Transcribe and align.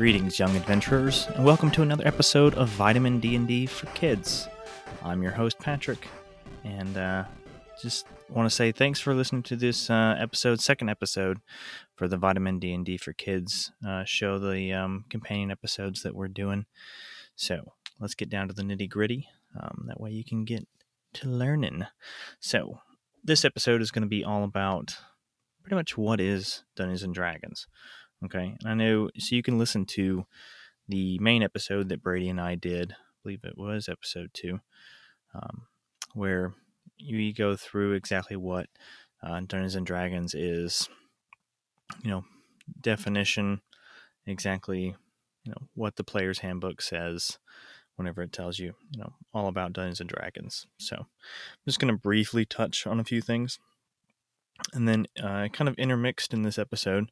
Greetings, 0.00 0.38
young 0.38 0.56
adventurers, 0.56 1.26
and 1.34 1.44
welcome 1.44 1.70
to 1.72 1.82
another 1.82 2.06
episode 2.06 2.54
of 2.54 2.70
Vitamin 2.70 3.20
D&D 3.20 3.66
for 3.66 3.84
Kids. 3.88 4.48
I'm 5.02 5.22
your 5.22 5.32
host, 5.32 5.58
Patrick, 5.58 6.08
and 6.64 6.96
uh, 6.96 7.24
just 7.82 8.06
want 8.30 8.48
to 8.48 8.54
say 8.56 8.72
thanks 8.72 8.98
for 8.98 9.12
listening 9.12 9.42
to 9.42 9.56
this 9.56 9.90
uh, 9.90 10.16
episode, 10.18 10.58
second 10.58 10.88
episode 10.88 11.40
for 11.96 12.08
the 12.08 12.16
Vitamin 12.16 12.58
D&D 12.58 12.96
for 12.96 13.12
Kids 13.12 13.72
uh, 13.86 14.02
show, 14.04 14.38
the 14.38 14.72
um, 14.72 15.04
companion 15.10 15.50
episodes 15.50 16.02
that 16.02 16.14
we're 16.14 16.28
doing. 16.28 16.64
So 17.36 17.74
let's 17.98 18.14
get 18.14 18.30
down 18.30 18.48
to 18.48 18.54
the 18.54 18.62
nitty 18.62 18.88
gritty. 18.88 19.28
Um, 19.54 19.84
that 19.86 20.00
way 20.00 20.12
you 20.12 20.24
can 20.24 20.46
get 20.46 20.66
to 21.12 21.28
learning. 21.28 21.84
So 22.40 22.78
this 23.22 23.44
episode 23.44 23.82
is 23.82 23.90
going 23.90 24.04
to 24.04 24.08
be 24.08 24.24
all 24.24 24.44
about 24.44 24.96
pretty 25.62 25.76
much 25.76 25.98
what 25.98 26.22
is 26.22 26.64
Dungeons 26.74 27.02
and 27.02 27.14
Dragons. 27.14 27.66
Okay, 28.24 28.54
and 28.60 28.68
I 28.68 28.74
know 28.74 29.08
so 29.18 29.34
you 29.34 29.42
can 29.42 29.58
listen 29.58 29.86
to 29.86 30.26
the 30.88 31.18
main 31.20 31.42
episode 31.42 31.88
that 31.88 32.02
Brady 32.02 32.28
and 32.28 32.40
I 32.40 32.54
did. 32.54 32.92
I 32.92 32.96
believe 33.22 33.44
it 33.44 33.56
was 33.56 33.88
episode 33.88 34.30
two, 34.34 34.60
um, 35.34 35.62
where 36.14 36.52
you 36.98 37.32
go 37.32 37.56
through 37.56 37.92
exactly 37.92 38.36
what 38.36 38.66
uh, 39.22 39.40
Dungeons 39.40 39.74
and 39.74 39.86
Dragons 39.86 40.34
is. 40.34 40.88
You 42.02 42.10
know, 42.10 42.24
definition, 42.80 43.62
exactly. 44.26 44.94
You 45.44 45.52
know 45.52 45.68
what 45.74 45.96
the 45.96 46.04
player's 46.04 46.40
handbook 46.40 46.82
says 46.82 47.38
whenever 47.96 48.22
it 48.22 48.32
tells 48.32 48.58
you, 48.58 48.74
you 48.90 49.00
know, 49.00 49.12
all 49.34 49.48
about 49.48 49.72
Dungeons 49.72 50.00
and 50.00 50.08
Dragons. 50.08 50.66
So, 50.78 50.96
I'm 50.96 51.66
just 51.66 51.78
going 51.78 51.92
to 51.92 52.00
briefly 52.00 52.44
touch 52.44 52.86
on 52.86 53.00
a 53.00 53.04
few 53.04 53.20
things. 53.20 53.58
And 54.72 54.88
then, 54.88 55.06
uh, 55.22 55.48
kind 55.52 55.68
of 55.68 55.78
intermixed 55.78 56.32
in 56.32 56.42
this 56.42 56.58
episode, 56.58 57.10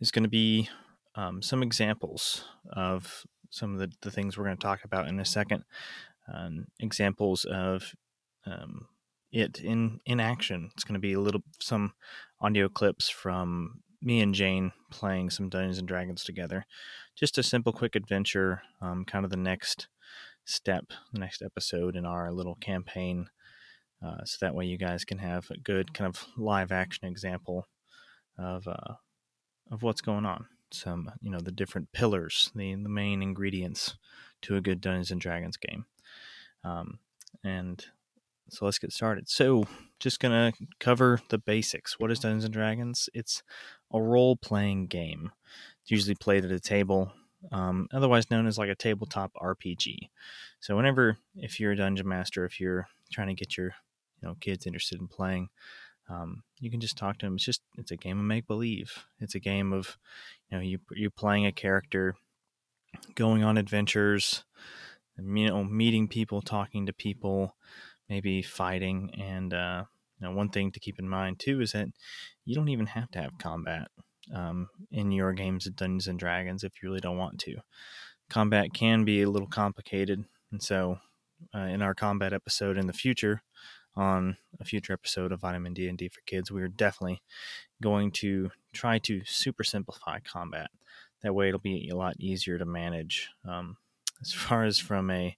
is 0.00 0.10
going 0.10 0.24
to 0.24 0.28
be 0.28 0.68
um, 1.14 1.42
some 1.42 1.62
examples 1.62 2.44
of 2.72 3.24
some 3.50 3.74
of 3.74 3.80
the, 3.80 3.92
the 4.02 4.10
things 4.10 4.36
we're 4.36 4.44
going 4.44 4.56
to 4.56 4.62
talk 4.62 4.84
about 4.84 5.08
in 5.08 5.20
a 5.20 5.24
second. 5.24 5.64
Um, 6.32 6.66
examples 6.80 7.44
of 7.44 7.92
um, 8.46 8.86
it 9.32 9.60
in 9.60 10.00
in 10.06 10.20
action. 10.20 10.70
It's 10.74 10.84
going 10.84 10.94
to 10.94 11.00
be 11.00 11.14
a 11.14 11.20
little 11.20 11.42
some 11.60 11.92
audio 12.40 12.68
clips 12.68 13.08
from 13.08 13.82
me 14.00 14.20
and 14.20 14.34
Jane 14.34 14.72
playing 14.90 15.30
some 15.30 15.48
Dungeons 15.48 15.78
and 15.78 15.88
Dragons 15.88 16.24
together. 16.24 16.66
Just 17.16 17.38
a 17.38 17.42
simple, 17.42 17.72
quick 17.72 17.94
adventure. 17.94 18.62
Um, 18.80 19.04
kind 19.04 19.24
of 19.24 19.30
the 19.30 19.36
next 19.36 19.88
step, 20.44 20.86
the 21.12 21.20
next 21.20 21.42
episode 21.42 21.96
in 21.96 22.04
our 22.04 22.32
little 22.32 22.56
campaign 22.56 23.28
uh, 24.04 24.24
so 24.24 24.38
that 24.40 24.54
way 24.54 24.66
you 24.66 24.76
guys 24.76 25.04
can 25.04 25.18
have 25.18 25.48
a 25.50 25.58
good 25.58 25.94
kind 25.94 26.08
of 26.08 26.26
live 26.36 26.72
action 26.72 27.06
example 27.06 27.66
of 28.38 28.66
uh, 28.66 28.94
of 29.70 29.82
what's 29.82 30.00
going 30.00 30.26
on. 30.26 30.46
Some 30.72 31.10
you 31.20 31.30
know 31.30 31.40
the 31.40 31.52
different 31.52 31.92
pillars, 31.92 32.50
the 32.54 32.74
the 32.74 32.88
main 32.88 33.22
ingredients 33.22 33.96
to 34.42 34.56
a 34.56 34.60
good 34.60 34.80
Dungeons 34.80 35.10
and 35.10 35.20
Dragons 35.20 35.56
game. 35.56 35.86
Um, 36.64 36.98
and 37.44 37.84
so 38.48 38.64
let's 38.64 38.78
get 38.78 38.92
started. 38.92 39.28
So 39.28 39.64
just 40.00 40.18
gonna 40.18 40.52
cover 40.80 41.20
the 41.28 41.38
basics. 41.38 42.00
What 42.00 42.10
is 42.10 42.18
Dungeons 42.18 42.44
and 42.44 42.52
Dragons? 42.52 43.08
It's 43.14 43.42
a 43.92 44.00
role 44.00 44.36
playing 44.36 44.86
game. 44.86 45.30
It's 45.82 45.90
usually 45.90 46.14
played 46.14 46.44
at 46.44 46.50
a 46.50 46.60
table, 46.60 47.12
um, 47.52 47.88
otherwise 47.92 48.30
known 48.30 48.46
as 48.46 48.58
like 48.58 48.70
a 48.70 48.74
tabletop 48.74 49.32
RPG. 49.40 50.10
So 50.60 50.76
whenever 50.76 51.18
if 51.36 51.60
you're 51.60 51.72
a 51.72 51.76
dungeon 51.76 52.08
master, 52.08 52.44
if 52.44 52.58
you're 52.58 52.88
trying 53.12 53.28
to 53.28 53.34
get 53.34 53.56
your 53.56 53.74
you 54.22 54.28
know 54.28 54.36
kids 54.40 54.66
interested 54.66 55.00
in 55.00 55.08
playing 55.08 55.48
um, 56.08 56.42
you 56.60 56.70
can 56.70 56.80
just 56.80 56.96
talk 56.96 57.18
to 57.18 57.26
them 57.26 57.34
it's 57.34 57.44
just 57.44 57.62
it's 57.76 57.90
a 57.90 57.96
game 57.96 58.18
of 58.18 58.24
make 58.24 58.46
believe 58.46 59.04
it's 59.20 59.34
a 59.34 59.40
game 59.40 59.72
of 59.72 59.96
you 60.50 60.56
know 60.56 60.62
you 60.62 60.78
you're 60.92 61.10
playing 61.10 61.46
a 61.46 61.52
character 61.52 62.14
going 63.14 63.42
on 63.42 63.56
adventures 63.56 64.44
you 65.18 65.48
know 65.48 65.64
meeting 65.64 66.08
people 66.08 66.40
talking 66.40 66.86
to 66.86 66.92
people 66.92 67.56
maybe 68.08 68.42
fighting 68.42 69.10
and 69.18 69.54
uh, 69.54 69.84
you 70.20 70.26
know 70.26 70.34
one 70.34 70.48
thing 70.48 70.70
to 70.70 70.80
keep 70.80 70.98
in 70.98 71.08
mind 71.08 71.38
too 71.38 71.60
is 71.60 71.72
that 71.72 71.88
you 72.44 72.54
don't 72.54 72.68
even 72.68 72.86
have 72.86 73.10
to 73.10 73.20
have 73.20 73.38
combat 73.38 73.88
um, 74.34 74.68
in 74.90 75.10
your 75.10 75.32
games 75.32 75.66
of 75.66 75.76
Dungeons 75.76 76.08
and 76.08 76.18
Dragons 76.18 76.64
if 76.64 76.72
you 76.82 76.88
really 76.88 77.00
don't 77.00 77.18
want 77.18 77.38
to. 77.40 77.56
Combat 78.28 78.72
can 78.72 79.04
be 79.04 79.22
a 79.22 79.30
little 79.30 79.48
complicated, 79.48 80.24
and 80.50 80.62
so 80.62 80.98
uh, 81.54 81.58
in 81.60 81.82
our 81.82 81.94
combat 81.94 82.32
episode 82.32 82.78
in 82.78 82.86
the 82.86 82.92
future, 82.92 83.42
on 83.94 84.36
a 84.60 84.64
future 84.64 84.92
episode 84.92 85.32
of 85.32 85.40
Vitamin 85.40 85.74
D 85.74 85.88
and 85.88 85.98
D 85.98 86.08
for 86.08 86.20
Kids, 86.22 86.50
we 86.50 86.62
are 86.62 86.68
definitely 86.68 87.22
going 87.82 88.10
to 88.12 88.50
try 88.72 88.98
to 89.00 89.22
super 89.24 89.64
simplify 89.64 90.18
combat. 90.20 90.70
That 91.22 91.34
way, 91.34 91.48
it'll 91.48 91.60
be 91.60 91.88
a 91.88 91.96
lot 91.96 92.16
easier 92.18 92.58
to 92.58 92.64
manage. 92.64 93.28
Um, 93.46 93.76
as 94.20 94.32
far 94.32 94.64
as 94.64 94.78
from 94.78 95.10
a, 95.10 95.36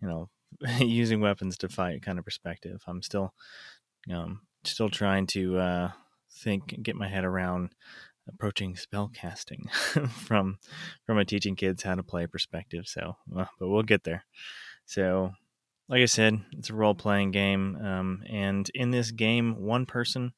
you 0.00 0.08
know, 0.08 0.28
using 0.78 1.20
weapons 1.20 1.56
to 1.58 1.68
fight 1.68 2.02
kind 2.02 2.18
of 2.18 2.24
perspective, 2.24 2.82
I'm 2.86 3.02
still, 3.02 3.34
um, 4.12 4.42
still 4.64 4.88
trying 4.88 5.26
to 5.28 5.58
uh, 5.58 5.90
think, 6.30 6.82
get 6.82 6.96
my 6.96 7.08
head 7.08 7.24
around 7.24 7.70
approaching 8.28 8.76
spell 8.76 9.10
casting 9.12 9.68
from 10.10 10.56
from 11.04 11.18
a 11.18 11.24
teaching 11.24 11.56
kids 11.56 11.82
how 11.82 11.94
to 11.94 12.02
play 12.02 12.26
perspective. 12.26 12.86
So, 12.86 13.16
but 13.26 13.48
we'll 13.60 13.82
get 13.82 14.04
there. 14.04 14.24
So 14.86 15.32
like 15.88 16.02
I 16.02 16.06
said, 16.06 16.40
it's 16.52 16.70
a 16.70 16.74
role 16.74 16.94
playing 16.94 17.32
game. 17.32 17.76
Um, 17.76 18.22
and 18.28 18.70
in 18.74 18.90
this 18.90 19.10
game, 19.10 19.56
one 19.60 19.86
person 19.86 20.32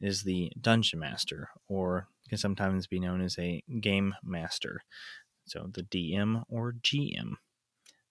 is 0.00 0.22
the 0.22 0.52
dungeon 0.60 1.00
master, 1.00 1.50
or 1.68 2.08
can 2.28 2.38
sometimes 2.38 2.86
be 2.86 3.00
known 3.00 3.20
as 3.20 3.38
a 3.38 3.62
game 3.80 4.14
master. 4.22 4.82
So 5.46 5.68
the 5.72 5.82
DM 5.82 6.42
or 6.48 6.74
GM. 6.82 7.34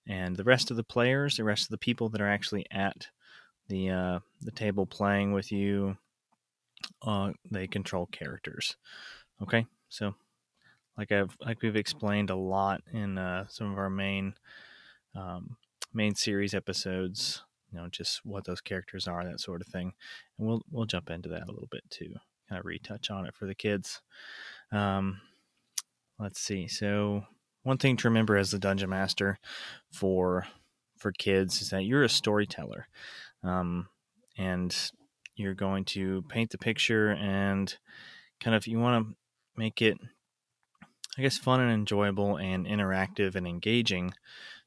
And 0.08 0.36
the 0.36 0.44
rest 0.44 0.70
of 0.70 0.78
the 0.78 0.84
players, 0.84 1.38
the 1.38 1.44
rest 1.44 1.64
of 1.64 1.70
the 1.70 1.78
people 1.78 2.10
that 2.10 2.22
are 2.22 2.30
actually 2.30 2.66
at 2.72 3.08
the 3.70 3.90
uh, 3.90 4.20
the 4.42 4.52
table 4.52 4.86
playing 4.86 5.32
with 5.32 5.52
you, 5.52 5.98
uh, 7.02 7.32
they 7.50 7.68
control 7.68 8.08
characters. 8.08 8.76
Okay, 9.42 9.66
so 9.88 10.14
like 10.98 11.12
I've 11.12 11.36
like 11.40 11.62
we've 11.62 11.78
explained 11.78 12.30
a 12.30 12.36
lot 12.36 12.82
in 12.92 13.18
uh, 13.18 13.46
some 13.48 13.72
of 13.72 13.78
our 13.78 13.90
main 13.90 14.36
um, 15.16 15.56
main 15.94 16.16
series 16.16 16.54
episodes, 16.54 17.44
you 17.72 17.80
know, 17.80 17.88
just 17.90 18.22
what 18.24 18.46
those 18.46 18.62
characters 18.62 19.08
are, 19.08 19.24
that 19.24 19.40
sort 19.40 19.62
of 19.62 19.68
thing. 19.68 19.94
And 20.38 20.48
we'll 20.48 20.62
we'll 20.72 20.86
jump 20.86 21.09
into 21.09 21.30
that 21.30 21.44
a 21.44 21.52
little 21.52 21.70
bit 21.72 21.84
too, 21.90 22.14
kind 22.50 22.59
of 22.59 22.66
retouch 22.66 23.09
on 23.09 23.26
it 23.26 23.36
for 23.36 23.46
the 23.46 23.56
kids. 23.56 24.02
Um, 24.72 25.22
let's 26.20 26.40
see. 26.40 26.68
So 26.68 27.24
one 27.64 27.78
thing 27.78 27.98
to 27.98 28.08
remember 28.08 28.38
as 28.38 28.52
the 28.52 28.59
dungeon 28.59 28.90
master 28.90 29.40
for 29.92 30.48
for 30.98 31.12
kids 31.12 31.62
is 31.62 31.70
that 31.72 31.84
you're 31.84 32.03
a 32.03 32.09
storyteller, 32.09 32.88
um, 33.44 33.88
and 34.38 34.76
you're 35.36 35.56
going 35.56 35.84
to 35.84 36.24
paint 36.30 36.52
the 36.52 36.58
picture 36.58 37.12
and 37.12 37.76
kind 38.40 38.56
of 38.56 38.68
you 38.68 38.80
want 38.80 39.08
to 39.08 39.16
make 39.56 39.82
it 39.82 39.98
I 41.18 41.22
guess 41.22 41.38
fun 41.38 41.59
and 41.59 41.72
enjoyable 41.72 42.38
and 42.38 42.66
interactive 42.66 43.36
and 43.36 43.48
engaging 43.48 44.14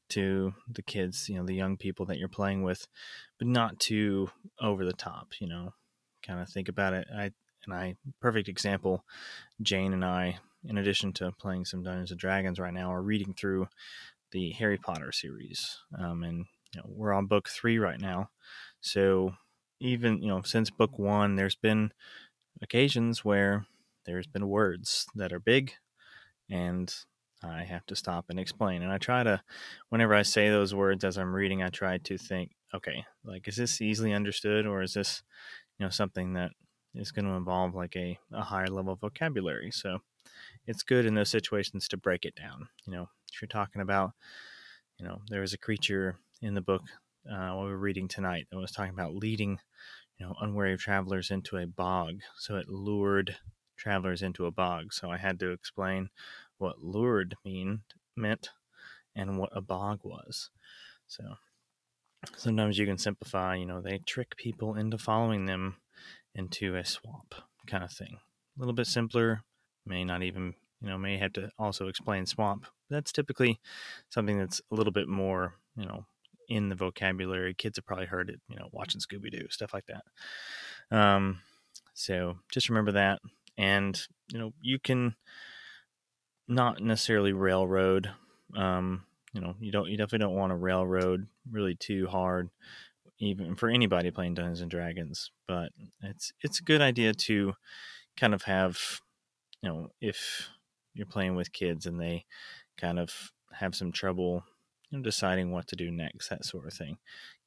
to 0.09 0.53
the 0.69 0.81
kids, 0.81 1.29
you 1.29 1.35
know, 1.35 1.45
the 1.45 1.55
young 1.55 1.77
people 1.77 2.05
that 2.05 2.17
you're 2.17 2.27
playing 2.27 2.63
with, 2.63 2.87
but 3.37 3.47
not 3.47 3.79
too 3.79 4.29
over 4.59 4.85
the 4.85 4.93
top, 4.93 5.33
you 5.39 5.47
know. 5.47 5.73
Kind 6.25 6.39
of 6.39 6.49
think 6.49 6.67
about 6.67 6.93
it. 6.93 7.07
I 7.15 7.31
and 7.65 7.73
I 7.73 7.95
perfect 8.21 8.49
example, 8.49 9.03
Jane 9.61 9.93
and 9.93 10.03
I, 10.03 10.39
in 10.63 10.77
addition 10.77 11.13
to 11.13 11.31
playing 11.31 11.65
some 11.65 11.83
Dungeons 11.83 12.11
and 12.11 12.19
Dragons 12.19 12.59
right 12.59 12.73
now, 12.73 12.91
are 12.91 13.01
reading 13.01 13.33
through 13.33 13.67
the 14.31 14.51
Harry 14.51 14.77
Potter 14.77 15.11
series. 15.11 15.77
Um, 15.97 16.23
and 16.23 16.45
you 16.73 16.81
know, 16.81 16.85
we're 16.87 17.13
on 17.13 17.27
book 17.27 17.47
three 17.47 17.77
right 17.77 17.99
now. 17.99 18.29
So 18.81 19.33
even, 19.79 20.21
you 20.21 20.27
know, 20.27 20.41
since 20.43 20.69
book 20.69 20.97
one, 20.97 21.35
there's 21.35 21.55
been 21.55 21.91
occasions 22.61 23.23
where 23.23 23.65
there's 24.05 24.27
been 24.27 24.47
words 24.47 25.05
that 25.15 25.31
are 25.31 25.39
big 25.39 25.73
and 26.49 26.93
I 27.43 27.63
have 27.63 27.85
to 27.87 27.95
stop 27.95 28.25
and 28.29 28.39
explain. 28.39 28.81
And 28.81 28.91
I 28.91 28.97
try 28.97 29.23
to, 29.23 29.41
whenever 29.89 30.13
I 30.13 30.23
say 30.23 30.49
those 30.49 30.73
words 30.73 31.03
as 31.03 31.17
I'm 31.17 31.33
reading, 31.33 31.61
I 31.61 31.69
try 31.69 31.97
to 31.97 32.17
think, 32.17 32.51
okay, 32.73 33.05
like, 33.23 33.47
is 33.47 33.55
this 33.55 33.81
easily 33.81 34.13
understood 34.13 34.65
or 34.65 34.81
is 34.81 34.93
this, 34.93 35.23
you 35.77 35.85
know, 35.85 35.89
something 35.89 36.33
that 36.33 36.51
is 36.95 37.11
going 37.11 37.25
to 37.25 37.31
involve 37.31 37.75
like 37.75 37.95
a, 37.95 38.17
a 38.33 38.41
higher 38.41 38.67
level 38.67 38.93
of 38.93 39.01
vocabulary? 39.01 39.71
So 39.71 39.99
it's 40.65 40.83
good 40.83 41.05
in 41.05 41.15
those 41.15 41.29
situations 41.29 41.87
to 41.89 41.97
break 41.97 42.25
it 42.25 42.35
down. 42.35 42.69
You 42.85 42.93
know, 42.93 43.09
if 43.31 43.41
you're 43.41 43.47
talking 43.47 43.81
about, 43.81 44.11
you 44.97 45.05
know, 45.05 45.21
there 45.29 45.41
was 45.41 45.53
a 45.53 45.59
creature 45.59 46.17
in 46.41 46.55
the 46.55 46.61
book 46.61 46.81
uh, 47.31 47.53
we 47.59 47.65
were 47.65 47.77
reading 47.77 48.07
tonight 48.07 48.47
that 48.49 48.57
was 48.57 48.71
talking 48.71 48.93
about 48.93 49.15
leading, 49.15 49.59
you 50.17 50.25
know, 50.25 50.35
unwary 50.41 50.77
travelers 50.77 51.31
into 51.31 51.57
a 51.57 51.67
bog. 51.67 52.19
So 52.37 52.55
it 52.55 52.69
lured 52.69 53.35
travelers 53.75 54.21
into 54.21 54.45
a 54.45 54.51
bog. 54.51 54.93
So 54.93 55.11
I 55.11 55.17
had 55.17 55.39
to 55.39 55.51
explain 55.51 56.09
what 56.57 56.83
lured 56.83 57.35
mean 57.45 57.81
meant 58.15 58.49
and 59.15 59.37
what 59.37 59.49
a 59.55 59.61
bog 59.61 60.01
was. 60.03 60.49
So 61.07 61.23
sometimes 62.35 62.77
you 62.77 62.85
can 62.85 62.97
simplify, 62.97 63.55
you 63.55 63.65
know, 63.65 63.81
they 63.81 63.99
trick 63.99 64.35
people 64.37 64.75
into 64.75 64.97
following 64.97 65.45
them 65.45 65.77
into 66.35 66.75
a 66.75 66.85
swamp 66.85 67.35
kind 67.65 67.83
of 67.83 67.91
thing. 67.91 68.17
A 68.55 68.59
little 68.59 68.73
bit 68.73 68.87
simpler, 68.87 69.41
may 69.85 70.03
not 70.03 70.23
even 70.23 70.53
you 70.81 70.89
know 70.89 70.97
may 70.97 71.17
have 71.17 71.33
to 71.33 71.49
also 71.57 71.87
explain 71.87 72.25
swamp. 72.25 72.65
That's 72.89 73.11
typically 73.11 73.59
something 74.09 74.37
that's 74.37 74.61
a 74.71 74.75
little 74.75 74.93
bit 74.93 75.07
more 75.07 75.55
you 75.75 75.85
know 75.85 76.05
in 76.49 76.69
the 76.69 76.75
vocabulary. 76.75 77.53
Kids 77.53 77.77
have 77.77 77.85
probably 77.85 78.05
heard 78.05 78.29
it, 78.29 78.39
you 78.47 78.55
know, 78.55 78.69
watching 78.71 79.01
Scooby 79.01 79.31
Doo 79.31 79.47
stuff 79.49 79.73
like 79.73 79.85
that. 79.87 80.97
Um, 80.97 81.41
so 81.93 82.37
just 82.51 82.69
remember 82.69 82.93
that, 82.93 83.19
and 83.57 83.99
you 84.31 84.39
know 84.39 84.53
you 84.61 84.79
can 84.79 85.15
not 86.47 86.81
necessarily 86.81 87.33
railroad. 87.33 88.11
Um, 88.55 89.03
you 89.33 89.41
know, 89.41 89.55
you 89.59 89.71
don't 89.71 89.89
you 89.89 89.97
definitely 89.97 90.25
don't 90.25 90.35
want 90.35 90.51
to 90.51 90.55
railroad 90.55 91.27
really 91.51 91.75
too 91.75 92.07
hard, 92.07 92.49
even 93.19 93.55
for 93.55 93.69
anybody 93.69 94.11
playing 94.11 94.35
Dungeons 94.35 94.61
and 94.61 94.71
Dragons. 94.71 95.31
But 95.47 95.71
it's 96.01 96.31
it's 96.41 96.59
a 96.59 96.63
good 96.63 96.81
idea 96.81 97.13
to 97.13 97.53
kind 98.15 98.33
of 98.33 98.43
have, 98.43 98.79
you 99.61 99.69
know, 99.69 99.89
if 100.01 100.49
you're 100.93 101.05
playing 101.05 101.35
with 101.35 101.53
kids 101.53 101.85
and 101.85 101.99
they 101.99 102.25
kind 102.77 102.99
of 102.99 103.31
have 103.53 103.75
some 103.75 103.91
trouble 103.91 104.43
you 104.89 104.97
know, 104.97 105.03
deciding 105.03 105.51
what 105.51 105.67
to 105.67 105.75
do 105.75 105.91
next, 105.91 106.29
that 106.29 106.45
sort 106.45 106.65
of 106.65 106.73
thing. 106.73 106.97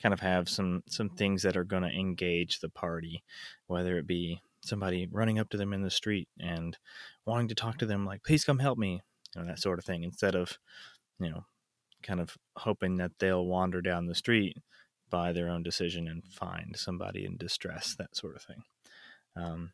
Kind 0.03 0.13
of 0.13 0.21
have 0.21 0.49
some 0.49 0.83
some 0.89 1.11
things 1.11 1.43
that 1.43 1.57
are 1.57 1.65
going 1.65 1.83
to 1.83 1.89
engage 1.89 2.61
the 2.61 2.69
party, 2.69 3.25
whether 3.67 3.99
it 3.99 4.07
be 4.07 4.43
somebody 4.63 5.07
running 5.11 5.39
up 5.39 5.49
to 5.51 5.57
them 5.57 5.73
in 5.73 5.83
the 5.83 5.91
street 5.91 6.29
and 6.39 6.77
wanting 7.27 7.49
to 7.49 7.55
talk 7.55 7.79
to 7.79 7.87
them, 7.87 8.05
like 8.05 8.23
"Please 8.25 8.45
come 8.45 8.59
help 8.59 8.79
me," 8.79 9.01
you 9.35 9.41
know, 9.43 9.47
that 9.47 9.59
sort 9.59 9.79
of 9.79 9.85
thing, 9.85 10.05
instead 10.05 10.35
of 10.35 10.59
you 11.19 11.31
know, 11.31 11.45
kind 12.03 12.21
of 12.21 12.37
hoping 12.57 12.97
that 12.97 13.13
they'll 13.19 13.45
wander 13.45 13.83
down 13.83 14.07
the 14.07 14.15
street 14.15 14.57
by 15.11 15.33
their 15.33 15.49
own 15.51 15.63
decision 15.63 16.09
and 16.09 16.25
find 16.25 16.77
somebody 16.77 17.25
in 17.25 17.37
distress, 17.37 17.95
that 17.99 18.17
sort 18.17 18.37
of 18.37 18.43
thing. 18.43 18.63
Um, 19.37 19.73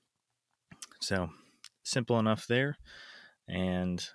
so 1.01 1.31
simple 1.85 2.19
enough 2.19 2.47
there, 2.47 2.79
and 3.49 4.07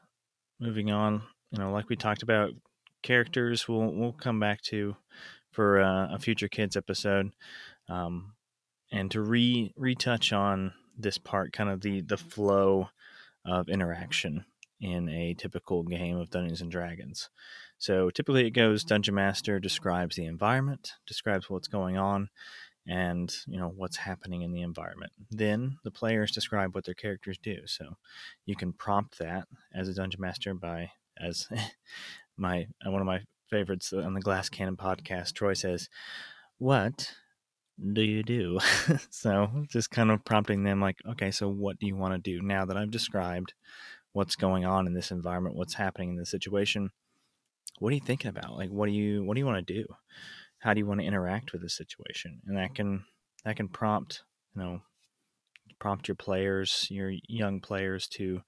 moving 0.60 0.92
on, 0.92 1.24
you 1.52 1.60
know, 1.60 1.72
like 1.72 1.90
we 1.90 1.96
talked 1.96 2.24
about 2.24 2.52
characters 3.04 3.68
we'll 3.68 3.92
we'll 3.92 4.14
come 4.14 4.40
back 4.40 4.62
to 4.62 4.96
for 5.52 5.82
uh, 5.82 6.14
a 6.14 6.20
future 6.20 6.48
kids 6.48 6.78
episode, 6.78 7.32
um, 7.90 8.34
and 8.92 9.10
to 9.12 9.22
re 9.22 9.74
retouch 9.78 10.34
on 10.34 10.74
this 10.98 11.18
part, 11.18 11.54
kind 11.54 11.70
of 11.70 11.82
the 11.82 12.02
the 12.02 12.18
flow 12.18 12.90
of 13.46 13.70
interaction 13.70 14.46
in 14.80 15.10
a 15.10 15.34
typical 15.36 15.84
game 15.84 16.18
of 16.18 16.30
Dungeons 16.30 16.62
and 16.62 16.72
Dragons. 16.72 17.30
So 17.78 18.10
typically 18.10 18.48
it 18.48 18.52
goes 18.52 18.84
Dungeon 18.84 19.16
Master 19.16 19.60
describes 19.60 20.16
the 20.16 20.26
environment, 20.26 20.94
describes 21.08 21.50
what's 21.50 21.68
going 21.68 21.98
on, 21.98 22.30
and 22.88 23.34
you 23.48 23.60
know 23.60 23.72
what's 23.76 23.98
happening 23.98 24.42
in 24.42 24.52
the 24.52 24.62
environment. 24.62 25.12
Then 25.30 25.78
the 25.84 25.92
players 25.92 26.32
describe 26.32 26.76
what 26.76 26.86
their 26.86 26.96
characters 26.96 27.38
do. 27.42 27.60
So 27.66 27.98
you 28.46 28.56
can 28.56 28.74
prompt 28.74 29.20
that 29.20 29.48
as 29.74 29.88
a 29.88 29.94
dungeon 29.94 30.22
master 30.22 30.54
by 30.54 30.92
as 31.20 31.48
my 32.38 32.68
one 32.84 33.02
of 33.02 33.08
my 33.08 33.22
favorites 33.50 33.94
on 33.94 34.14
the 34.14 34.22
Glass 34.22 34.50
Cannon 34.50 34.78
podcast. 34.78 35.34
Troy 35.34 35.54
says, 35.54 35.90
"What 36.58 37.14
do 37.94 38.02
you 38.02 38.24
do?" 38.24 38.60
so 39.10 39.66
just 39.70 39.92
kind 39.92 40.12
of 40.12 40.26
prompting 40.26 40.64
them, 40.64 40.82
like, 40.82 40.98
"Okay, 41.08 41.32
so 41.32 41.50
what 41.50 41.80
do 41.80 41.88
you 41.88 41.96
want 41.96 42.14
to 42.14 42.20
do 42.20 42.42
now 42.42 42.66
that 42.66 42.78
I've 42.78 42.92
described 42.92 43.54
what's 44.14 44.36
going 44.36 44.66
on 44.66 44.88
in 44.88 44.94
this 44.94 45.12
environment, 45.12 45.56
what's 45.56 45.76
happening 45.76 46.12
in 46.12 46.18
this 46.18 46.32
situation? 46.32 46.92
What 47.80 47.92
are 47.92 47.96
you 47.96 48.02
thinking 48.02 48.30
about? 48.30 48.56
Like, 48.58 48.70
what 48.70 48.88
do 48.88 48.92
you 48.94 49.24
what 49.24 49.36
do 49.36 49.40
you 49.40 49.46
want 49.46 49.66
to 49.66 49.74
do? 49.74 49.86
How 50.60 50.74
do 50.74 50.80
you 50.80 50.86
want 50.86 51.00
to 51.02 51.06
interact 51.06 51.54
with 51.54 51.62
the 51.62 51.70
situation?" 51.70 52.42
And 52.48 52.58
that 52.58 52.76
can 52.76 53.06
that 53.46 53.56
can 53.56 53.68
prompt, 53.68 54.24
you 54.56 54.62
know, 54.62 54.82
prompt 55.80 56.08
your 56.08 56.16
players, 56.16 56.88
your 56.90 57.12
young 57.28 57.60
players 57.60 58.08
to 58.08 58.42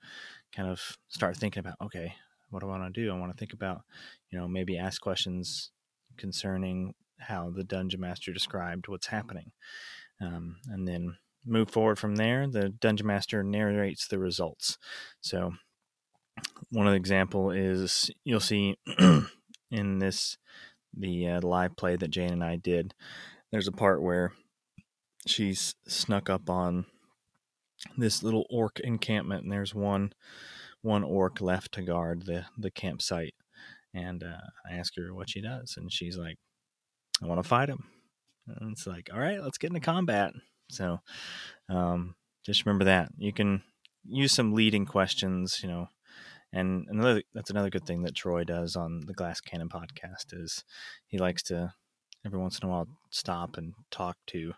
kind 0.56 0.70
of 0.70 0.98
start 1.10 1.36
thinking 1.36 1.60
about, 1.62 1.76
okay, 1.82 2.14
what 2.52 2.62
do 2.62 2.68
I 2.68 2.78
want 2.78 2.94
to 2.94 3.02
do? 3.02 3.12
I 3.12 3.18
want 3.18 3.32
to 3.32 3.38
think 3.38 3.54
about, 3.54 3.82
you 4.30 4.38
know, 4.38 4.48
maybe 4.48 4.78
ask 4.78 5.02
questions 5.02 5.72
concerning 6.18 6.94
how 7.28 7.50
the 7.50 7.64
dungeon 7.64 8.02
master 8.02 8.32
described 8.32 8.88
what's 8.88 9.08
happening, 9.08 9.52
um, 10.22 10.58
and 10.70 10.88
then 10.88 11.18
move 11.46 11.70
forward 11.70 12.00
from 12.00 12.16
there. 12.16 12.48
The 12.48 12.70
dungeon 12.70 13.08
master 13.08 13.44
narrates 13.44 14.08
the 14.08 14.20
results. 14.20 14.78
So, 15.22 15.54
one 16.72 16.88
of 16.88 16.92
the 16.92 16.98
example 16.98 17.52
is 17.52 18.10
you'll 18.24 18.40
see 18.40 18.78
in 19.72 20.00
this 20.00 20.38
the 20.96 21.28
uh, 21.28 21.42
live 21.42 21.76
play 21.76 21.96
that 21.96 22.12
Jane 22.12 22.32
and 22.32 22.44
I 22.44 22.56
did. 22.56 22.94
There's 23.52 23.68
a 23.68 23.72
part 23.72 24.02
where 24.02 24.34
she's 25.26 25.76
snuck 25.88 26.30
up 26.30 26.50
on 26.50 26.86
this 27.98 28.24
little 28.24 28.46
orc 28.50 28.80
encampment, 28.80 29.44
and 29.44 29.52
there's 29.52 29.76
one 29.76 30.14
one 30.82 31.04
orc 31.04 31.42
left 31.42 31.74
to 31.74 31.82
guard 31.82 32.26
the 32.26 32.46
the 32.58 32.72
campsite. 32.72 33.36
And 33.96 34.24
uh, 34.24 34.42
I 34.70 34.74
ask 34.74 34.96
her 34.98 35.14
what 35.14 35.30
she 35.30 35.42
does, 35.42 35.76
and 35.78 35.92
she's 35.92 36.18
like, 36.18 36.38
"I 37.22 37.28
want 37.28 37.42
to 37.42 37.48
fight 37.48 37.70
him." 37.70 37.86
And 38.48 38.72
it's 38.72 38.88
like, 38.88 39.10
"All 39.14 39.20
right, 39.20 39.42
let's 39.42 39.58
get 39.58 39.70
into 39.70 39.80
combat." 39.80 40.34
So, 40.70 41.00
um, 41.70 42.16
just 42.46 42.66
remember 42.66 42.86
that 42.86 43.10
you 43.18 43.34
can 43.34 43.64
use 44.06 44.32
some 44.32 44.54
leading 44.54 44.86
questions, 44.86 45.60
you 45.62 45.70
know. 45.70 45.90
And 46.52 46.86
another 46.90 47.24
that's 47.34 47.50
another 47.50 47.70
good 47.70 47.86
thing 47.86 48.04
that 48.04 48.16
Troy 48.16 48.44
does 48.44 48.76
on 48.76 49.02
the 49.08 49.14
Glass 49.14 49.42
Cannon 49.42 49.70
podcast 49.70 50.34
is 50.34 50.64
he 51.08 51.18
likes 51.18 51.42
to 51.44 51.74
every 52.26 52.40
once 52.40 52.60
in 52.60 52.68
a 52.68 52.72
while 52.72 52.88
stop 53.10 53.58
and 53.58 53.74
talk 53.92 54.18
to 54.28 54.54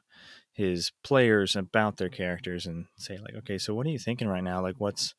his 0.53 0.91
players 1.03 1.55
about 1.55 1.97
their 1.97 2.09
characters 2.09 2.65
and 2.65 2.85
say 2.97 3.17
like 3.17 3.35
okay 3.35 3.57
so 3.57 3.73
what 3.73 3.85
are 3.85 3.89
you 3.89 3.99
thinking 3.99 4.27
right 4.27 4.43
now 4.43 4.61
like 4.61 4.75
what's 4.77 5.15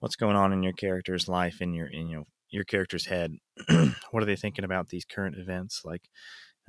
what's 0.00 0.16
going 0.16 0.36
on 0.36 0.52
in 0.52 0.62
your 0.62 0.72
character's 0.72 1.28
life 1.28 1.60
in 1.60 1.72
your 1.74 1.86
in 1.86 2.08
you 2.08 2.16
know 2.16 2.24
your 2.48 2.64
character's 2.64 3.06
head 3.06 3.32
what 4.10 4.22
are 4.22 4.26
they 4.26 4.36
thinking 4.36 4.64
about 4.64 4.88
these 4.88 5.04
current 5.04 5.36
events 5.38 5.82
like 5.84 6.08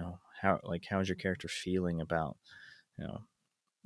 know 0.02 0.20
how 0.42 0.60
like 0.64 0.86
how's 0.90 1.08
your 1.08 1.16
character 1.16 1.48
feeling 1.48 2.02
about 2.02 2.38
you 2.98 3.06
know 3.06 3.20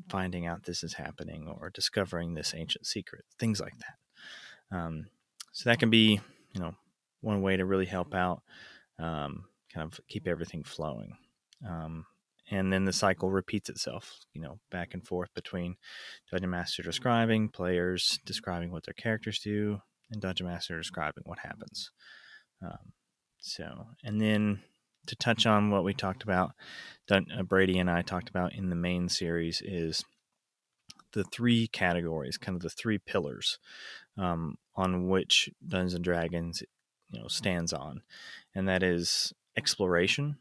finding 0.10 0.46
out 0.46 0.64
this 0.64 0.84
is 0.84 0.94
happening 0.94 1.48
or 1.48 1.70
discovering 1.70 2.34
this 2.34 2.54
ancient 2.56 2.86
secret 2.86 3.26
things 3.40 3.60
like 3.60 3.76
that. 3.78 4.78
Um, 4.78 5.06
so 5.52 5.70
that 5.70 5.80
can 5.80 5.90
be 5.90 6.20
you 6.54 6.62
know 6.62 6.76
one 7.22 7.42
way 7.42 7.58
to 7.58 7.66
really 7.66 7.86
help 7.86 8.14
out 8.14 8.42
um, 9.00 9.46
kind 9.74 9.92
of 9.92 10.00
keep 10.08 10.28
everything 10.28 10.64
flowing. 10.64 11.18
Um, 11.68 12.06
and 12.52 12.72
then 12.72 12.86
the 12.86 12.94
cycle 12.94 13.32
repeats 13.32 13.70
itself 13.70 14.20
you 14.34 14.42
know 14.42 14.60
back 14.72 14.94
and 14.94 15.06
forth 15.06 15.34
between 15.34 15.76
dungeon 16.32 16.50
master 16.50 16.84
describing 16.84 17.50
players 17.50 18.20
describing 18.26 18.72
what 18.72 18.86
their 18.86 18.94
characters 18.94 19.40
do 19.40 19.80
and 20.12 20.22
dungeon 20.22 20.48
master 20.48 20.78
describing 20.78 21.24
what 21.26 21.40
happens. 21.40 21.92
Um, 22.62 22.94
so 23.40 23.88
and 24.04 24.20
then 24.22 24.62
to 25.06 25.16
touch 25.16 25.46
on 25.46 25.70
what 25.70 25.84
we 25.84 25.94
talked 25.94 26.24
about 26.24 26.52
uh, 27.12 27.44
brady 27.44 27.78
and 27.78 27.90
i 27.90 28.02
talked 28.02 28.30
about 28.30 28.54
in 28.54 28.70
the 28.70 28.76
main 28.76 29.10
series 29.10 29.62
is 29.64 30.04
the 31.14 31.24
three 31.24 31.68
categories 31.68 32.38
kind 32.38 32.56
of 32.56 32.62
the 32.62 32.70
three 32.70 32.98
pillars 32.98 33.58
um, 34.18 34.58
on 34.76 35.08
which 35.08 35.50
dungeons 35.66 35.94
and 35.94 36.04
dragons 36.04 36.64
you 37.10 37.20
know 37.20 37.28
stands 37.28 37.74
on. 37.74 38.02
And 38.54 38.68
that 38.68 38.84
is 38.84 39.34
exploration. 39.58 40.38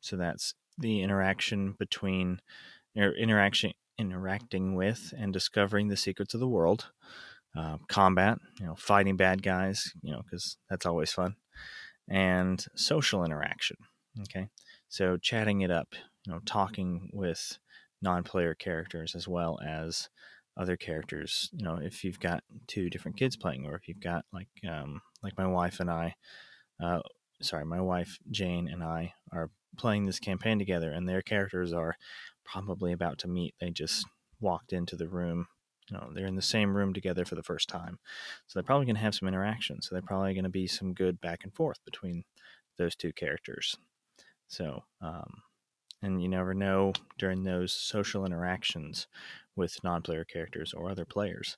So 0.00 0.16
that's 0.16 0.54
the 0.78 1.02
interaction 1.02 1.74
between 1.78 2.40
or 2.96 3.12
interaction 3.12 3.72
interacting 3.98 4.74
with 4.74 5.12
and 5.16 5.32
discovering 5.32 5.88
the 5.88 5.96
secrets 5.96 6.32
of 6.32 6.40
the 6.40 6.48
world 6.48 6.90
uh, 7.54 7.76
combat 7.88 8.38
you 8.58 8.64
know 8.64 8.74
fighting 8.74 9.16
bad 9.16 9.42
guys 9.42 9.92
you 10.02 10.10
know 10.10 10.22
because 10.22 10.56
that's 10.70 10.86
always 10.86 11.12
fun 11.12 11.34
and 12.08 12.64
social 12.74 13.24
interaction 13.24 13.76
okay 14.22 14.48
so 14.88 15.16
chatting 15.16 15.60
it 15.60 15.70
up 15.70 15.88
you 16.26 16.32
know 16.32 16.40
talking 16.44 17.10
with 17.12 17.58
non-player 18.02 18.54
characters 18.54 19.14
as 19.14 19.28
well 19.28 19.58
as 19.66 20.08
other 20.56 20.76
characters 20.76 21.50
you 21.52 21.64
know 21.64 21.76
if 21.76 22.02
you've 22.02 22.20
got 22.20 22.42
two 22.66 22.90
different 22.90 23.16
kids 23.16 23.36
playing 23.36 23.66
or 23.66 23.74
if 23.74 23.86
you've 23.88 24.00
got 24.00 24.24
like 24.32 24.48
um, 24.68 25.00
like 25.22 25.36
my 25.38 25.46
wife 25.46 25.80
and 25.80 25.90
i 25.90 26.14
uh, 26.82 27.00
sorry 27.40 27.64
my 27.64 27.80
wife 27.80 28.18
jane 28.30 28.68
and 28.68 28.82
i 28.82 29.12
are 29.32 29.50
playing 29.76 30.06
this 30.06 30.18
campaign 30.18 30.58
together 30.58 30.90
and 30.90 31.08
their 31.08 31.22
characters 31.22 31.72
are 31.72 31.96
probably 32.44 32.92
about 32.92 33.18
to 33.18 33.28
meet. 33.28 33.54
They 33.60 33.70
just 33.70 34.06
walked 34.40 34.72
into 34.72 34.96
the 34.96 35.08
room. 35.08 35.46
You 35.88 35.96
know, 35.96 36.10
they're 36.14 36.26
in 36.26 36.36
the 36.36 36.42
same 36.42 36.76
room 36.76 36.92
together 36.92 37.24
for 37.24 37.34
the 37.34 37.42
first 37.42 37.68
time. 37.68 37.98
So 38.46 38.58
they're 38.58 38.66
probably 38.66 38.86
going 38.86 38.96
to 38.96 39.02
have 39.02 39.14
some 39.14 39.28
interaction. 39.28 39.82
So 39.82 39.94
they're 39.94 40.02
probably 40.02 40.34
going 40.34 40.44
to 40.44 40.50
be 40.50 40.66
some 40.66 40.94
good 40.94 41.20
back 41.20 41.40
and 41.42 41.54
forth 41.54 41.78
between 41.84 42.24
those 42.78 42.94
two 42.94 43.12
characters. 43.12 43.76
So, 44.50 44.82
um, 45.00 45.42
and 46.02 46.20
you 46.20 46.28
never 46.28 46.54
know 46.54 46.92
during 47.18 47.44
those 47.44 47.72
social 47.72 48.26
interactions 48.26 49.06
with 49.54 49.82
non-player 49.84 50.24
characters 50.24 50.74
or 50.74 50.90
other 50.90 51.04
players 51.04 51.56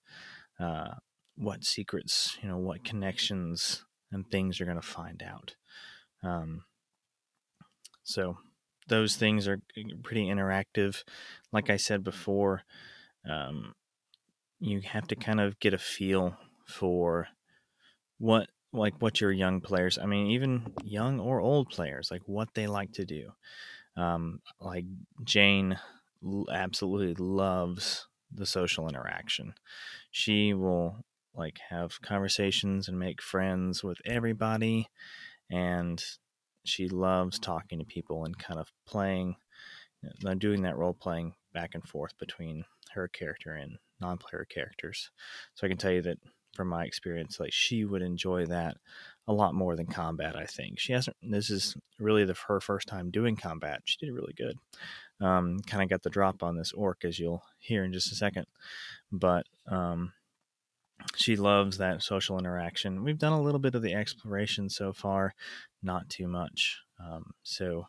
uh, 0.60 0.94
what 1.36 1.64
secrets, 1.64 2.36
you 2.42 2.48
know, 2.48 2.58
what 2.58 2.84
connections 2.84 3.84
and 4.12 4.30
things 4.30 4.60
you're 4.60 4.66
going 4.66 4.80
to 4.80 4.86
find 4.86 5.22
out. 5.22 5.54
Um, 6.22 6.64
so 8.04 8.36
those 8.88 9.16
things 9.16 9.48
are 9.48 9.60
pretty 10.02 10.26
interactive. 10.26 11.02
Like 11.50 11.70
I 11.70 11.78
said 11.78 12.04
before, 12.04 12.62
um, 13.28 13.72
you 14.60 14.82
have 14.82 15.08
to 15.08 15.16
kind 15.16 15.40
of 15.40 15.58
get 15.60 15.72
a 15.72 15.78
feel 15.78 16.36
for 16.66 17.28
what 18.18 18.50
like 18.72 18.94
what 19.00 19.20
your 19.20 19.32
young 19.32 19.60
players 19.60 19.98
i 19.98 20.06
mean 20.06 20.28
even 20.28 20.72
young 20.82 21.20
or 21.20 21.40
old 21.40 21.68
players 21.68 22.10
like 22.10 22.22
what 22.26 22.48
they 22.54 22.66
like 22.66 22.92
to 22.92 23.04
do. 23.04 23.32
Um, 23.96 24.40
like 24.58 24.86
jane 25.24 25.78
absolutely 26.50 27.14
loves 27.22 28.06
the 28.34 28.46
social 28.46 28.88
interaction. 28.88 29.54
She 30.10 30.54
will 30.54 31.04
like 31.34 31.58
have 31.68 32.00
conversations 32.02 32.88
and 32.88 32.98
make 32.98 33.22
friends 33.22 33.82
with 33.82 33.98
everybody 34.04 34.88
and 35.50 36.02
she 36.64 36.88
loves 36.88 37.38
talking 37.38 37.78
to 37.78 37.84
people 37.84 38.24
and 38.24 38.38
kind 38.38 38.60
of 38.60 38.72
playing 38.86 39.36
uh, 40.26 40.34
doing 40.34 40.62
that 40.62 40.76
role 40.76 40.94
playing 40.94 41.34
back 41.52 41.70
and 41.74 41.84
forth 41.84 42.16
between 42.18 42.64
her 42.94 43.08
character 43.08 43.52
and 43.52 43.78
non-player 44.00 44.46
characters. 44.48 45.10
So 45.54 45.66
i 45.66 45.68
can 45.68 45.78
tell 45.78 45.92
you 45.92 46.02
that 46.02 46.18
from 46.54 46.68
my 46.68 46.84
experience 46.84 47.40
like 47.40 47.52
she 47.52 47.84
would 47.84 48.02
enjoy 48.02 48.46
that 48.46 48.76
a 49.28 49.32
lot 49.32 49.54
more 49.54 49.76
than 49.76 49.86
combat 49.86 50.36
i 50.36 50.44
think. 50.44 50.78
She 50.78 50.92
hasn't 50.92 51.16
this 51.22 51.50
is 51.50 51.76
really 51.98 52.24
the, 52.24 52.34
her 52.48 52.60
first 52.60 52.88
time 52.88 53.10
doing 53.10 53.36
combat 53.36 53.82
she 53.84 53.96
did 53.98 54.12
really 54.12 54.34
good. 54.34 54.58
Um, 55.20 55.60
kind 55.60 55.82
of 55.82 55.88
got 55.88 56.02
the 56.02 56.10
drop 56.10 56.42
on 56.42 56.56
this 56.56 56.72
orc 56.72 57.04
as 57.04 57.18
you'll 57.18 57.44
hear 57.58 57.84
in 57.84 57.92
just 57.92 58.10
a 58.12 58.16
second 58.16 58.46
but 59.10 59.46
um, 59.66 60.12
she 61.16 61.36
loves 61.36 61.78
that 61.78 62.02
social 62.02 62.38
interaction. 62.38 63.02
We've 63.02 63.18
done 63.18 63.32
a 63.32 63.42
little 63.42 63.58
bit 63.60 63.74
of 63.74 63.82
the 63.82 63.94
exploration 63.94 64.68
so 64.68 64.92
far 64.92 65.34
not 65.82 66.08
too 66.08 66.26
much 66.26 66.80
um, 66.98 67.32
so 67.42 67.86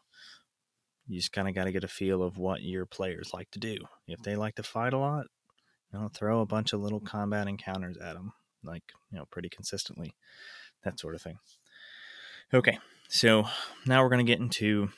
you 1.08 1.18
just 1.18 1.34
kind 1.34 1.50
of 1.50 1.56
got 1.56 1.66
to 1.66 1.72
get 1.72 1.84
a 1.84 1.90
feel 1.90 2.24
of 2.24 2.38
what 2.38 2.62
your 2.62 2.86
players 2.86 3.32
like 3.34 3.52
to 3.52 3.60
do. 3.60 3.78
If 4.08 4.22
they 4.22 4.38
like 4.38 4.56
to 4.56 4.64
fight 4.64 4.94
a 4.94 4.98
lot 4.98 5.26
you 5.94 6.00
know 6.00 6.10
throw 6.10 6.42
a 6.42 6.46
bunch 6.46 6.74
of 6.74 6.82
little 6.82 7.00
combat 7.00 7.48
encounters 7.48 7.98
at 7.98 8.14
them 8.14 8.34
like 8.64 8.84
you 9.12 9.18
know 9.18 9.26
pretty 9.32 9.50
consistently 9.50 10.14
that 10.84 11.00
sort 11.00 11.16
of 11.16 11.22
thing. 11.22 11.38
Okay 12.54 12.80
so 13.14 13.46
now 13.86 14.02
we're 14.02 14.10
going 14.10 14.26
to 14.26 14.32
get 14.32 14.40
into 14.40 14.90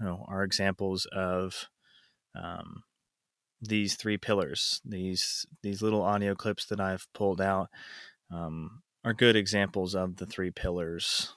you 0.00 0.04
know, 0.04 0.24
our 0.26 0.42
examples 0.42 1.06
of 1.12 1.68
um, 2.34 2.82
these 3.60 3.94
three 3.94 4.18
pillars. 4.18 4.80
These 4.84 5.46
these 5.62 5.80
little 5.80 6.02
audio 6.02 6.34
clips 6.34 6.66
that 6.66 6.80
i've 6.80 7.06
pulled 7.14 7.40
out 7.40 7.68
um, 8.28 8.82
are 9.04 9.12
good 9.12 9.36
examples 9.36 9.94
of 9.94 10.16
the 10.16 10.26
three 10.26 10.50
pillars. 10.50 11.36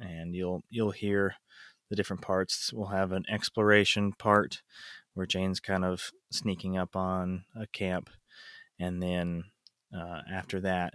And 0.00 0.34
you'll 0.34 0.64
you'll 0.70 0.90
hear 0.90 1.36
the 1.88 1.94
different 1.94 2.22
parts. 2.22 2.72
We'll 2.72 2.88
have 2.88 3.12
an 3.12 3.24
exploration 3.28 4.12
part 4.12 4.60
where 5.14 5.24
jane's 5.24 5.60
kind 5.60 5.84
of 5.84 6.10
sneaking 6.32 6.76
up 6.76 6.96
on 6.96 7.44
a 7.54 7.68
camp. 7.68 8.10
And 8.80 9.00
then 9.00 9.44
uh, 9.94 10.20
after 10.32 10.60
that, 10.60 10.94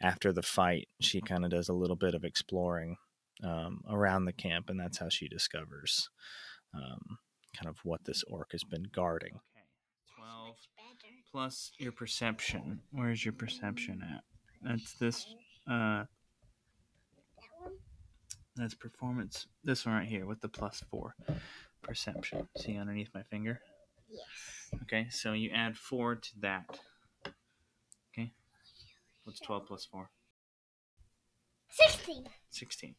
after 0.00 0.32
the 0.32 0.42
fight, 0.42 0.88
she 1.00 1.20
kind 1.20 1.44
of 1.44 1.50
does 1.50 1.68
a 1.68 1.74
little 1.74 1.96
bit 1.96 2.14
of 2.14 2.24
exploring 2.24 2.96
um, 3.44 3.82
around 3.88 4.24
the 4.24 4.32
camp, 4.32 4.68
and 4.68 4.78
that's 4.78 4.98
how 4.98 5.08
she 5.08 5.28
discovers 5.28 6.08
um, 6.74 7.18
kind 7.56 7.68
of 7.68 7.78
what 7.84 8.04
this 8.04 8.24
orc 8.30 8.52
has 8.52 8.64
been 8.64 8.86
guarding. 8.92 9.40
Okay, 9.56 9.64
12 10.16 10.56
plus 11.30 11.72
your 11.78 11.92
perception. 11.92 12.80
Where's 12.90 13.24
your 13.24 13.32
perception 13.32 14.02
at? 14.02 14.22
That's 14.62 14.94
this. 14.94 15.26
Uh, 15.70 16.04
that's 18.56 18.74
performance. 18.74 19.46
This 19.64 19.86
one 19.86 19.94
right 19.94 20.08
here 20.08 20.26
with 20.26 20.40
the 20.40 20.48
plus 20.48 20.82
four 20.90 21.14
perception. 21.82 22.48
See 22.58 22.76
underneath 22.76 23.08
my 23.14 23.22
finger? 23.22 23.60
Yes. 24.08 24.82
Okay, 24.82 25.06
so 25.10 25.32
you 25.32 25.50
add 25.54 25.76
four 25.76 26.16
to 26.16 26.30
that. 26.40 26.78
What's 29.24 29.40
12 29.40 29.66
plus 29.66 29.84
4? 29.84 30.10
16. 31.70 32.24
16. 32.50 32.94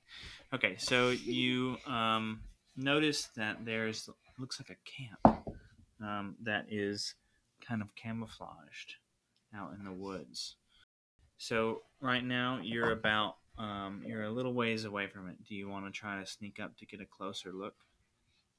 Okay, 0.54 0.76
so 0.78 1.10
you 1.10 1.78
um, 1.86 2.42
notice 2.76 3.30
that 3.36 3.66
there's, 3.66 4.10
looks 4.40 4.60
like 4.60 4.70
a 4.70 4.90
camp 4.90 5.46
um, 6.02 6.36
that 6.44 6.66
is 6.70 7.16
kind 7.66 7.82
of 7.82 7.94
camouflaged 7.96 8.96
out 9.56 9.74
in 9.78 9.86
the 9.86 9.92
woods. 9.92 10.56
So 11.38 11.82
right 12.02 12.24
now 12.24 12.60
you're 12.64 12.92
about, 12.92 13.36
um, 13.58 14.02
you're 14.06 14.24
a 14.24 14.32
little 14.32 14.54
ways 14.54 14.86
away 14.86 15.08
from 15.08 15.30
it. 15.30 15.36
Do 15.48 15.56
you 15.56 15.70
want 15.70 15.86
to 15.86 15.92
try 15.92 16.20
to 16.20 16.26
sneak 16.26 16.60
up 16.60 16.78
to 16.78 16.86
get 16.86 17.02
a 17.02 17.06
closer 17.06 17.52
look? 17.54 17.76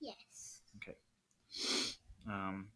Yes. 0.00 0.60
Okay. 0.76 0.96
Um, 2.28 2.68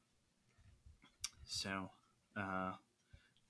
so, 1.45 1.91
uh, 2.37 2.73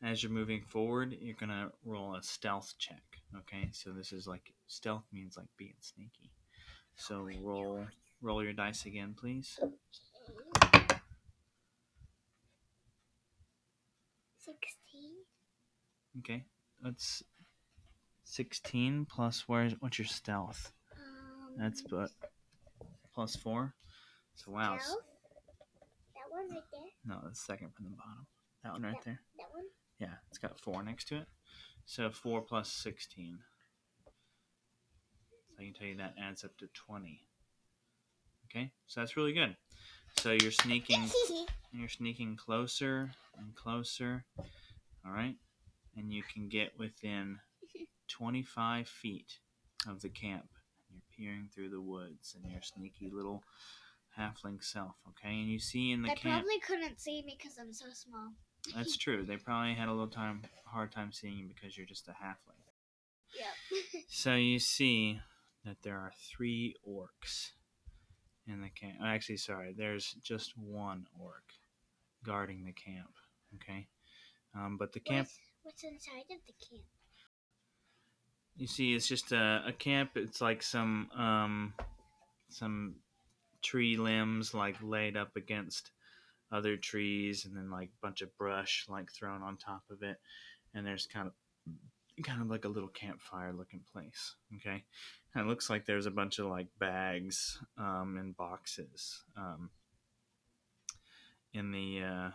as 0.02 0.22
you're 0.22 0.32
moving 0.32 0.62
forward, 0.62 1.16
you're 1.20 1.36
gonna 1.38 1.70
roll 1.84 2.14
a 2.14 2.22
stealth 2.22 2.74
check. 2.78 3.02
Okay, 3.36 3.68
so 3.72 3.90
this 3.90 4.12
is 4.12 4.26
like 4.26 4.52
stealth 4.66 5.04
means 5.12 5.36
like 5.36 5.48
being 5.56 5.74
sneaky. 5.80 6.30
So 6.96 7.28
roll 7.42 7.86
roll 8.20 8.42
your 8.42 8.52
dice 8.52 8.86
again, 8.86 9.14
please. 9.18 9.58
Sixteen. 14.38 15.12
Okay, 16.20 16.44
that's 16.82 17.22
sixteen 18.24 19.04
plus 19.04 19.44
where's 19.46 19.74
what's 19.80 19.98
your 19.98 20.06
stealth? 20.06 20.72
Um, 20.96 21.56
that's 21.58 21.82
but 21.82 22.10
plus 23.14 23.36
four. 23.36 23.74
So 24.34 24.52
wow. 24.52 24.78
Stealth? 24.78 24.98
That 26.14 26.30
one 26.30 26.50
right 26.50 26.62
there. 26.72 26.90
No, 27.04 27.28
the 27.28 27.34
second 27.34 27.74
from 27.74 27.86
the 27.86 27.96
bottom. 27.96 28.26
That 28.62 28.72
one 28.72 28.82
right 28.82 28.94
that, 28.94 29.04
there. 29.04 29.20
That 29.38 29.52
one. 29.52 29.64
Yeah, 29.98 30.14
it's 30.28 30.38
got 30.38 30.60
4 30.60 30.82
next 30.82 31.08
to 31.08 31.18
it. 31.18 31.26
So 31.84 32.10
4 32.10 32.42
plus 32.42 32.70
16. 32.70 33.38
So 35.48 35.56
I 35.58 35.64
can 35.64 35.74
tell 35.74 35.86
you 35.86 35.96
that 35.96 36.14
adds 36.22 36.44
up 36.44 36.56
to 36.58 36.68
20. 36.72 37.24
Okay, 38.46 38.72
so 38.86 39.00
that's 39.00 39.16
really 39.16 39.32
good. 39.32 39.56
So 40.20 40.32
you're 40.32 40.52
sneaking, 40.52 41.04
you're 41.72 41.88
sneaking 41.88 42.36
closer 42.36 43.10
and 43.36 43.54
closer. 43.54 44.24
All 45.04 45.12
right, 45.12 45.36
and 45.96 46.12
you 46.12 46.22
can 46.22 46.48
get 46.48 46.78
within 46.78 47.38
25 48.08 48.88
feet 48.88 49.38
of 49.86 50.00
the 50.00 50.08
camp. 50.08 50.46
You're 50.90 51.02
peering 51.16 51.48
through 51.54 51.70
the 51.70 51.80
woods 51.80 52.34
and 52.34 52.50
your 52.50 52.62
sneaky 52.62 53.10
little 53.12 53.42
halfling 54.18 54.62
self. 54.62 54.96
Okay, 55.08 55.34
and 55.40 55.48
you 55.48 55.58
see 55.58 55.92
in 55.92 56.02
the 56.02 56.08
they 56.08 56.14
camp. 56.14 56.22
They 56.22 56.30
probably 56.30 56.60
couldn't 56.60 57.00
see 57.00 57.22
me 57.22 57.36
because 57.38 57.58
I'm 57.58 57.72
so 57.72 57.86
small. 57.92 58.32
That's 58.74 58.96
true. 58.96 59.24
They 59.24 59.36
probably 59.36 59.74
had 59.74 59.88
a 59.88 59.92
little 59.92 60.08
time, 60.08 60.42
hard 60.64 60.92
time 60.92 61.12
seeing 61.12 61.36
you 61.36 61.46
because 61.48 61.76
you're 61.76 61.86
just 61.86 62.08
a 62.08 62.12
halfling. 62.12 62.58
Yeah. 63.38 64.00
so 64.08 64.34
you 64.34 64.58
see 64.58 65.20
that 65.64 65.76
there 65.82 65.96
are 65.96 66.12
three 66.30 66.74
orcs 66.88 67.50
in 68.46 68.60
the 68.60 68.70
camp. 68.70 68.98
Actually, 69.04 69.36
sorry, 69.36 69.74
there's 69.76 70.14
just 70.22 70.56
one 70.56 71.06
orc 71.20 71.44
guarding 72.24 72.64
the 72.64 72.72
camp. 72.72 73.10
Okay, 73.56 73.86
um, 74.54 74.76
but 74.78 74.92
the 74.92 75.00
camp. 75.00 75.28
What's, 75.62 75.82
what's, 75.82 75.84
inside 75.84 76.30
of 76.30 76.40
the 76.46 76.54
camp? 76.68 76.84
You 78.56 78.66
see, 78.66 78.94
it's 78.94 79.06
just 79.06 79.32
a, 79.32 79.62
a 79.66 79.72
camp. 79.72 80.10
It's 80.16 80.40
like 80.40 80.62
some 80.62 81.10
um, 81.16 81.74
some 82.48 82.96
tree 83.62 83.96
limbs 83.96 84.54
like 84.54 84.76
laid 84.82 85.16
up 85.16 85.36
against 85.36 85.90
other 86.50 86.76
trees 86.76 87.44
and 87.44 87.56
then 87.56 87.70
like 87.70 87.88
a 87.88 88.06
bunch 88.06 88.22
of 88.22 88.36
brush 88.36 88.86
like 88.88 89.12
thrown 89.12 89.42
on 89.42 89.56
top 89.56 89.82
of 89.90 90.02
it. 90.02 90.18
And 90.74 90.86
there's 90.86 91.06
kind 91.06 91.28
of 91.28 91.32
kind 92.24 92.42
of 92.42 92.48
like 92.48 92.64
a 92.64 92.68
little 92.68 92.88
campfire 92.88 93.52
looking 93.52 93.80
place 93.92 94.34
okay? 94.56 94.82
And 95.34 95.44
it 95.44 95.48
looks 95.48 95.70
like 95.70 95.86
there's 95.86 96.06
a 96.06 96.10
bunch 96.10 96.38
of 96.38 96.46
like 96.46 96.66
bags 96.78 97.58
um, 97.76 98.16
and 98.18 98.36
boxes 98.36 99.22
um, 99.36 99.70
in 101.52 101.70
the 101.70 102.02
uh, 102.02 102.30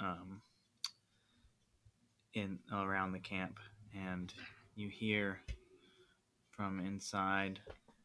um, 0.00 0.40
in 2.34 2.58
around 2.72 3.12
the 3.12 3.18
camp. 3.18 3.58
And 3.94 4.32
you 4.74 4.88
hear 4.88 5.40
from 6.50 6.80
inside 6.80 7.60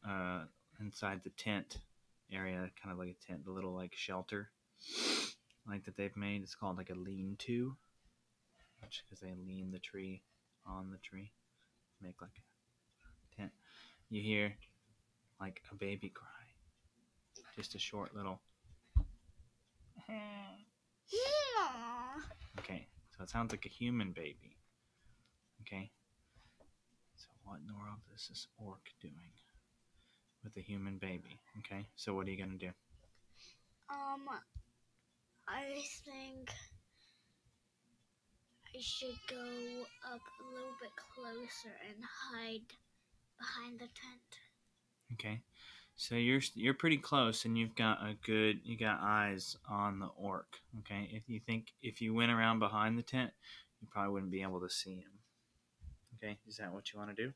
uh, 0.08 0.42
inside 0.80 1.22
the 1.24 1.30
tent 1.30 1.78
area 2.32 2.70
kind 2.80 2.92
of 2.92 2.98
like 2.98 3.08
a 3.08 3.26
tent 3.26 3.42
a 3.48 3.50
little 3.50 3.74
like 3.74 3.94
shelter 3.94 4.50
like 5.66 5.84
that 5.84 5.96
they've 5.96 6.16
made. 6.16 6.42
It's 6.42 6.54
called 6.54 6.76
like 6.76 6.90
a 6.90 6.94
lean-to, 6.94 7.76
which 8.80 9.02
because 9.04 9.20
they 9.20 9.34
lean 9.46 9.70
the 9.70 9.78
tree 9.78 10.22
on 10.66 10.90
the 10.90 10.98
tree, 10.98 11.32
make 12.02 12.20
like 12.20 12.30
a 13.32 13.36
tent. 13.36 13.52
You 14.08 14.22
hear 14.22 14.54
like 15.40 15.62
a 15.70 15.74
baby 15.74 16.08
cry, 16.08 16.26
just 17.56 17.74
a 17.74 17.78
short 17.78 18.14
little. 18.14 18.40
Okay, 22.58 22.86
so 23.16 23.22
it 23.22 23.30
sounds 23.30 23.52
like 23.52 23.64
a 23.64 23.68
human 23.68 24.12
baby. 24.12 24.56
Okay, 25.62 25.90
so 27.16 27.28
what 27.44 27.58
in 27.60 27.66
the 27.66 27.74
world 27.74 27.98
is 28.14 28.26
this 28.28 28.46
orc 28.58 28.90
doing 29.00 29.14
with 30.44 30.56
a 30.56 30.60
human 30.60 30.98
baby? 30.98 31.40
Okay, 31.58 31.86
so 31.96 32.14
what 32.14 32.26
are 32.26 32.30
you 32.30 32.36
gonna 32.38 32.58
do? 32.58 32.70
Um, 33.88 34.28
I 35.50 35.82
think 36.04 36.50
I 38.74 38.80
should 38.80 39.16
go 39.28 39.84
up 40.12 40.20
a 40.40 40.54
little 40.54 40.74
bit 40.80 40.90
closer 41.14 41.74
and 41.88 42.04
hide 42.04 42.66
behind 43.36 43.80
the 43.80 43.88
tent. 43.88 44.38
Okay. 45.14 45.40
So 45.96 46.14
you're 46.14 46.40
you're 46.54 46.74
pretty 46.74 46.96
close, 46.96 47.44
and 47.44 47.58
you've 47.58 47.74
got 47.74 47.98
a 48.00 48.14
good 48.24 48.60
you 48.64 48.78
got 48.78 49.00
eyes 49.02 49.56
on 49.68 49.98
the 49.98 50.08
orc. 50.16 50.46
Okay. 50.80 51.10
If 51.12 51.28
you 51.28 51.40
think 51.40 51.72
if 51.82 52.00
you 52.00 52.14
went 52.14 52.30
around 52.30 52.60
behind 52.60 52.96
the 52.96 53.02
tent, 53.02 53.32
you 53.80 53.88
probably 53.90 54.12
wouldn't 54.12 54.32
be 54.32 54.42
able 54.42 54.60
to 54.60 54.70
see 54.70 54.96
him. 54.96 55.18
Okay. 56.16 56.38
Is 56.46 56.58
that 56.58 56.72
what 56.72 56.92
you 56.92 56.98
want 56.98 57.14
to 57.14 57.22
do? 57.22 57.32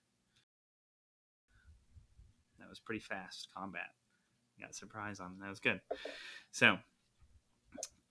That 2.60 2.68
was 2.68 2.78
pretty 2.78 3.00
fast 3.00 3.48
combat. 3.56 3.90
You 4.56 4.64
got 4.64 4.74
surprise 4.74 5.18
on. 5.18 5.38
That 5.40 5.50
was 5.50 5.60
good. 5.60 5.80
So, 6.52 6.78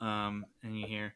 um, 0.01 0.46
and 0.63 0.77
you 0.77 0.86
hear 0.86 1.13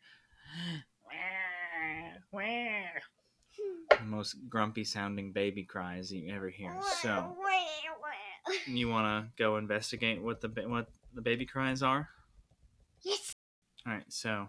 the 3.89 4.05
most 4.05 4.35
grumpy 4.49 4.83
sounding 4.83 5.31
baby 5.31 5.63
cries 5.63 6.11
you 6.11 6.33
ever 6.33 6.49
hear. 6.49 6.71
So, 7.01 7.35
you 8.65 8.89
want 8.89 9.25
to 9.25 9.43
go 9.43 9.57
investigate 9.57 10.21
what 10.21 10.41
the 10.41 10.49
what 10.67 10.87
the 11.13 11.21
baby 11.21 11.45
cries 11.45 11.81
are? 11.81 12.09
Yes. 13.03 13.33
All 13.85 13.93
right. 13.93 14.03
So, 14.09 14.47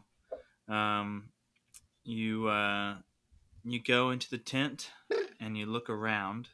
um, 0.68 1.30
you 2.04 2.48
uh, 2.48 2.96
you 3.64 3.82
go 3.82 4.10
into 4.10 4.30
the 4.30 4.38
tent 4.38 4.90
and 5.40 5.56
you 5.56 5.66
look 5.66 5.90
around. 5.90 6.48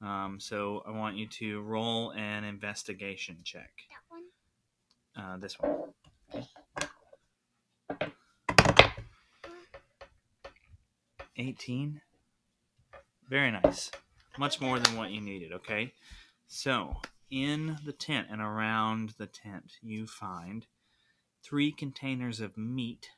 Um, 0.00 0.38
so 0.40 0.82
I 0.86 0.90
want 0.90 1.16
you 1.16 1.28
to 1.28 1.60
roll 1.60 2.10
an 2.10 2.42
investigation 2.42 3.38
check. 3.44 3.70
That 3.88 5.22
one. 5.22 5.34
Uh, 5.34 5.36
this 5.36 5.58
one. 5.60 5.92
Eighteen. 11.36 12.00
Very 13.28 13.50
nice. 13.50 13.90
Much 14.38 14.60
more 14.60 14.78
than 14.78 14.96
what 14.96 15.10
you 15.10 15.20
needed. 15.20 15.52
Okay. 15.52 15.92
So 16.46 16.96
in 17.30 17.78
the 17.84 17.92
tent 17.92 18.28
and 18.30 18.40
around 18.40 19.14
the 19.18 19.26
tent, 19.26 19.72
you 19.82 20.06
find 20.06 20.66
three 21.42 21.72
containers 21.72 22.40
of 22.40 22.56
meat, 22.58 23.08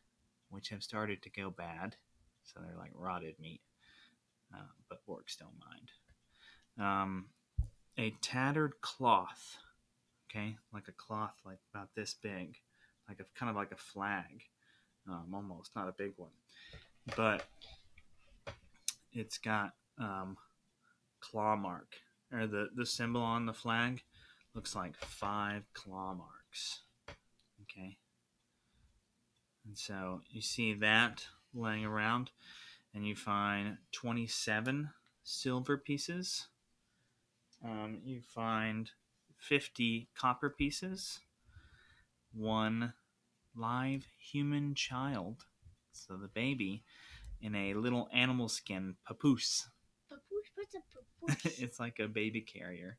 which 0.49 0.69
have 0.69 0.83
started 0.83 1.23
to 1.23 1.31
go 1.31 1.51
bad. 1.51 1.97
So 2.45 2.61
they're 2.61 2.79
like 2.79 2.93
rotted 2.95 3.35
meat, 3.41 3.61
uh, 4.55 4.71
but 4.89 5.01
orcs 5.09 5.37
don't 5.39 5.59
mind. 5.59 5.91
Um, 6.79 7.27
a 7.99 8.15
tattered 8.21 8.81
cloth, 8.81 9.57
okay, 10.31 10.57
like 10.73 10.89
a 10.89 10.93
cloth 10.93 11.35
like 11.45 11.59
about 11.75 11.95
this 11.95 12.15
big, 12.15 12.59
like 13.09 13.21
a 13.21 13.25
kind 13.39 13.51
of 13.51 13.57
like 13.57 13.73
a 13.73 13.77
flag, 13.77 14.43
um, 15.09 15.27
almost 15.35 15.75
not 15.77 15.89
a 15.89 15.93
big 15.93 16.13
one, 16.17 16.31
but 17.17 17.47
it's 19.13 19.39
got 19.39 19.75
um, 19.99 20.37
claw 21.21 21.57
mark 21.57 21.97
or 22.33 22.47
the 22.47 22.69
the 22.75 22.87
symbol 22.87 23.23
on 23.23 23.47
the 23.47 23.53
flag 23.53 24.03
looks 24.55 24.75
like 24.75 24.97
five 24.97 25.65
claw 25.73 26.15
marks. 26.15 26.83
Okay. 27.63 27.97
And 29.67 29.77
so 29.77 30.21
you 30.31 30.41
see 30.41 30.75
that 30.75 31.27
laying 31.55 31.85
around, 31.85 32.31
and 32.95 33.07
you 33.07 33.17
find 33.17 33.79
27 33.93 34.91
silver 35.23 35.79
pieces. 35.79 36.49
Um, 37.65 37.99
you 38.05 38.21
find 38.21 38.91
50 39.39 40.09
copper 40.15 40.51
pieces, 40.51 41.21
one 42.33 42.93
live 43.57 44.07
human 44.19 44.75
child, 44.75 45.45
so 45.93 46.17
the 46.17 46.29
baby, 46.29 46.83
in 47.41 47.55
a 47.55 47.75
little 47.75 48.09
animal 48.13 48.49
skin 48.49 48.97
papoose. 49.07 49.69
Papoose, 50.09 50.51
what's 50.55 50.75
a 50.75 50.81
papoose? 51.49 51.59
it's 51.61 51.81
like 51.81 51.99
a 51.99 52.09
baby 52.09 52.41
carrier. 52.41 52.99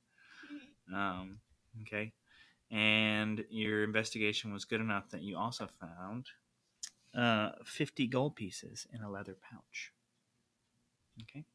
Mm. 0.91 0.95
Um, 0.95 1.39
okay. 1.81 2.13
And 2.71 3.45
your 3.49 3.83
investigation 3.83 4.53
was 4.53 4.65
good 4.65 4.81
enough 4.81 5.09
that 5.11 5.21
you 5.21 5.37
also 5.37 5.67
found 5.79 6.27
uh, 7.15 7.51
50 7.65 8.07
gold 8.07 8.35
pieces 8.35 8.87
in 8.93 9.01
a 9.01 9.09
leather 9.09 9.35
pouch. 9.51 9.91
Okay. 11.23 11.45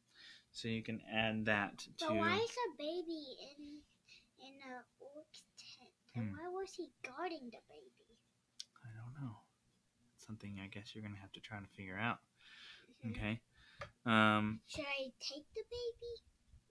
So 0.51 0.67
you 0.67 0.83
can 0.83 1.01
add 1.11 1.45
that 1.45 1.77
to. 1.79 1.89
But 1.99 2.15
why 2.17 2.35
is 2.43 2.51
a 2.51 2.77
baby 2.77 3.23
in 3.39 3.79
in 4.39 4.53
a 4.67 4.83
orc's 4.99 5.43
tent? 5.57 5.91
And 6.15 6.25
Hmm. 6.29 6.35
why 6.35 6.47
was 6.49 6.73
he 6.75 6.89
guarding 7.03 7.49
the 7.51 7.61
baby? 7.69 8.00
I. 10.31 10.33
Something 10.33 10.59
I 10.63 10.67
guess 10.67 10.91
you're 10.95 11.01
going 11.01 11.15
to 11.15 11.21
have 11.21 11.31
to 11.33 11.39
try 11.39 11.59
to 11.59 11.67
figure 11.75 11.97
out. 11.97 12.19
Mhm. 13.05 13.11
Okay. 13.11 13.41
Um, 14.05 14.61
Should 14.67 14.85
I 14.85 15.11
take 15.19 15.45
the 15.53 15.63
baby 15.69 16.13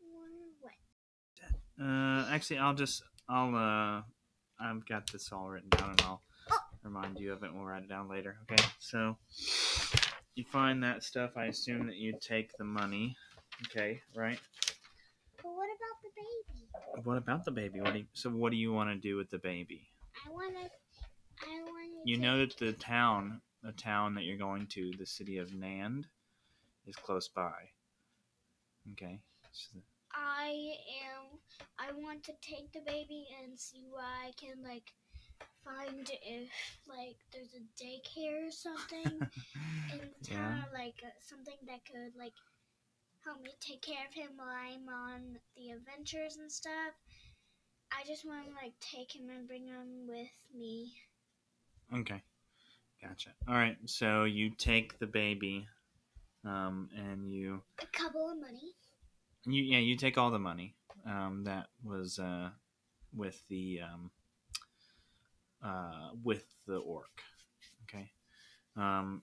or 0.00 0.28
what? 0.60 0.74
uh, 1.80 2.28
actually, 2.34 2.58
I'll 2.58 2.74
just. 2.74 3.02
I'll. 3.28 3.54
Uh, 3.54 4.02
I've 4.60 4.84
got 4.86 5.10
this 5.10 5.32
all 5.32 5.48
written 5.48 5.70
down 5.70 5.90
and 5.90 6.02
I'll 6.02 6.22
remind 6.82 7.18
you 7.18 7.32
of 7.32 7.42
it. 7.42 7.52
We'll 7.54 7.64
write 7.64 7.82
it 7.82 7.88
down 7.88 8.08
later. 8.08 8.38
Okay. 8.50 8.62
So 8.78 9.16
you 10.34 10.44
find 10.44 10.82
that 10.84 11.02
stuff. 11.02 11.32
I 11.36 11.46
assume 11.46 11.86
that 11.86 11.96
you 11.96 12.14
take 12.20 12.56
the 12.58 12.64
money. 12.64 13.16
Okay. 13.66 14.02
Right. 14.14 14.38
But 15.42 15.52
what 15.52 15.68
about 15.68 16.02
the 16.02 16.10
baby? 16.16 17.04
What 17.04 17.16
about 17.16 17.44
the 17.44 17.50
baby? 17.50 17.80
What 17.80 17.92
do 17.94 18.00
you, 18.00 18.06
so 18.12 18.30
what 18.30 18.50
do 18.50 18.56
you 18.56 18.72
want 18.72 18.90
to 18.90 18.96
do 18.96 19.16
with 19.16 19.30
the 19.30 19.38
baby? 19.38 19.88
I 20.26 20.30
wanna. 20.30 20.68
I 21.42 21.62
wanna. 21.64 22.02
You 22.04 22.18
know 22.18 22.38
that 22.38 22.56
the 22.58 22.72
town, 22.72 23.40
the 23.62 23.72
town 23.72 24.14
that 24.14 24.24
you're 24.24 24.36
going 24.36 24.66
to, 24.68 24.92
the 24.98 25.06
city 25.06 25.38
of 25.38 25.50
Nand, 25.50 26.04
is 26.86 26.96
close 26.96 27.28
by. 27.28 27.52
Okay. 28.92 29.20
So, 29.52 29.78
I 30.12 30.74
am. 31.04 31.38
I 31.78 31.92
want 31.92 32.24
to 32.24 32.32
take 32.40 32.72
the 32.72 32.80
baby 32.86 33.26
and 33.42 33.58
see 33.58 33.84
what 33.90 34.04
I 34.04 34.32
can 34.38 34.62
like 34.64 34.92
find 35.64 36.08
if 36.22 36.50
like 36.88 37.16
there's 37.32 37.54
a 37.54 37.82
daycare 37.82 38.48
or 38.48 38.50
something 38.50 39.04
in 39.92 39.98
the 39.98 40.30
yeah. 40.30 40.36
town, 40.36 40.64
like 40.72 40.94
uh, 41.04 41.10
something 41.20 41.56
that 41.66 41.84
could 41.84 42.18
like 42.18 42.32
help 43.24 43.42
me 43.42 43.50
take 43.60 43.82
care 43.82 44.06
of 44.08 44.14
him 44.14 44.30
while 44.36 44.48
I'm 44.48 44.88
on 44.88 45.38
the 45.56 45.70
adventures 45.70 46.38
and 46.40 46.50
stuff. 46.50 46.94
I 47.92 48.06
just 48.06 48.24
want 48.24 48.46
to 48.46 48.52
like 48.52 48.74
take 48.80 49.14
him 49.14 49.28
and 49.30 49.46
bring 49.46 49.66
him 49.66 50.06
with 50.06 50.32
me. 50.56 50.94
Okay. 51.94 52.22
Gotcha. 53.02 53.30
All 53.48 53.54
right. 53.54 53.76
So 53.86 54.24
you 54.24 54.50
take 54.50 54.98
the 54.98 55.06
baby, 55.06 55.66
um, 56.44 56.88
and 56.96 57.32
you, 57.32 57.62
A 57.80 57.86
couple 57.86 58.30
of 58.30 58.38
money. 58.38 58.74
you, 59.46 59.62
yeah, 59.62 59.78
you 59.78 59.96
take 59.96 60.18
all 60.18 60.30
the 60.30 60.38
money, 60.38 60.74
um, 61.06 61.44
that 61.44 61.68
was, 61.82 62.18
uh, 62.18 62.50
with 63.14 63.40
the, 63.48 63.80
um, 63.80 64.10
uh, 65.64 66.10
with 66.22 66.44
the 66.66 66.76
orc. 66.76 67.22
Okay. 67.84 68.10
Um, 68.76 69.22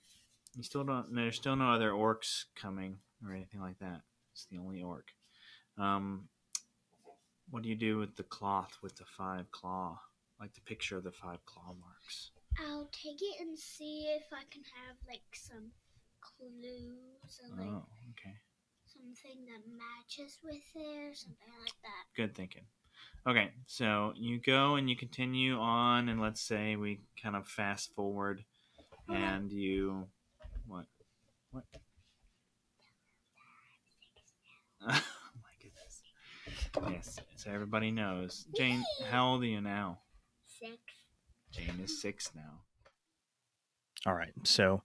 you 0.56 0.64
still 0.64 0.84
don't. 0.84 1.14
There's 1.14 1.36
still 1.36 1.56
no 1.56 1.72
other 1.72 1.92
orcs 1.92 2.46
coming 2.56 2.98
or 3.26 3.34
anything 3.34 3.62
like 3.62 3.80
that. 3.80 4.02
It's 4.34 4.46
the 4.52 4.58
only 4.58 4.82
orc. 4.82 5.08
Um, 5.78 6.28
what 7.50 7.64
do 7.64 7.70
you 7.70 7.76
do 7.76 7.98
with 7.98 8.16
the 8.16 8.24
cloth 8.24 8.78
with 8.82 8.96
the 8.98 9.06
five 9.06 9.52
claw, 9.52 10.00
like 10.40 10.54
the 10.54 10.62
picture 10.62 10.98
of 10.98 11.04
the 11.04 11.12
five 11.12 11.46
claw 11.46 11.76
marks? 11.80 12.32
I'll 12.60 12.90
take 12.92 13.22
it 13.22 13.40
and 13.40 13.58
see 13.58 14.08
if 14.18 14.24
I 14.32 14.44
can 14.52 14.64
have 14.64 14.96
like 15.08 15.22
some 15.34 15.72
clues 16.22 17.40
and 17.44 17.58
like 17.58 17.68
Oh, 17.68 17.86
okay. 18.12 18.36
something 18.86 19.46
that 19.46 19.62
matches 19.70 20.40
with 20.44 20.64
it 20.76 21.12
or 21.12 21.14
something 21.14 21.54
like 21.62 21.74
that. 21.84 22.06
Good 22.16 22.36
thinking. 22.36 22.66
Okay, 23.28 23.52
so 23.68 24.14
you 24.16 24.40
go 24.40 24.76
and 24.76 24.90
you 24.90 24.96
continue 24.96 25.60
on, 25.60 26.10
and 26.10 26.20
let's 26.22 26.42
say 26.42 26.76
we 26.76 27.02
kind 27.22 27.36
of 27.36 27.48
fast 27.48 27.94
forward, 27.94 28.44
Okay. 29.10 29.22
and 29.22 29.52
you 29.52 30.08
what? 30.66 30.86
What? 31.52 31.66
oh 34.82 34.88
my 34.90 35.54
goodness! 35.62 36.02
Yes, 36.90 37.20
so 37.36 37.52
everybody 37.52 37.92
knows. 37.92 38.46
Jane, 38.56 38.84
how 39.10 39.32
old 39.32 39.44
are 39.44 39.48
you 39.48 39.62
now? 39.62 40.00
Six. 40.48 40.78
Jane 41.58 41.80
is 41.84 42.02
six 42.02 42.32
now. 42.36 42.62
All 44.06 44.14
right, 44.14 44.34
so 44.44 44.84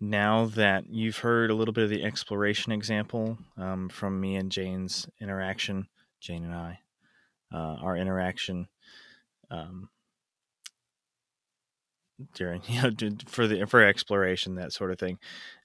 now 0.00 0.46
that 0.46 0.88
you've 0.90 1.18
heard 1.18 1.50
a 1.50 1.54
little 1.54 1.72
bit 1.72 1.84
of 1.84 1.90
the 1.90 2.04
exploration 2.04 2.72
example 2.72 3.38
um, 3.56 3.88
from 3.88 4.20
me 4.20 4.36
and 4.36 4.50
Jane's 4.50 5.08
interaction, 5.20 5.88
Jane 6.20 6.44
and 6.44 6.54
I, 6.54 6.80
uh, 7.52 7.76
our 7.80 7.96
interaction 7.96 8.68
um, 9.50 9.88
during 12.34 12.62
you 12.68 12.82
know 12.82 12.90
for 13.26 13.46
the 13.46 13.66
for 13.66 13.82
exploration 13.82 14.56
that 14.56 14.72
sort 14.72 14.90
of 14.90 14.98
thing. 14.98 15.18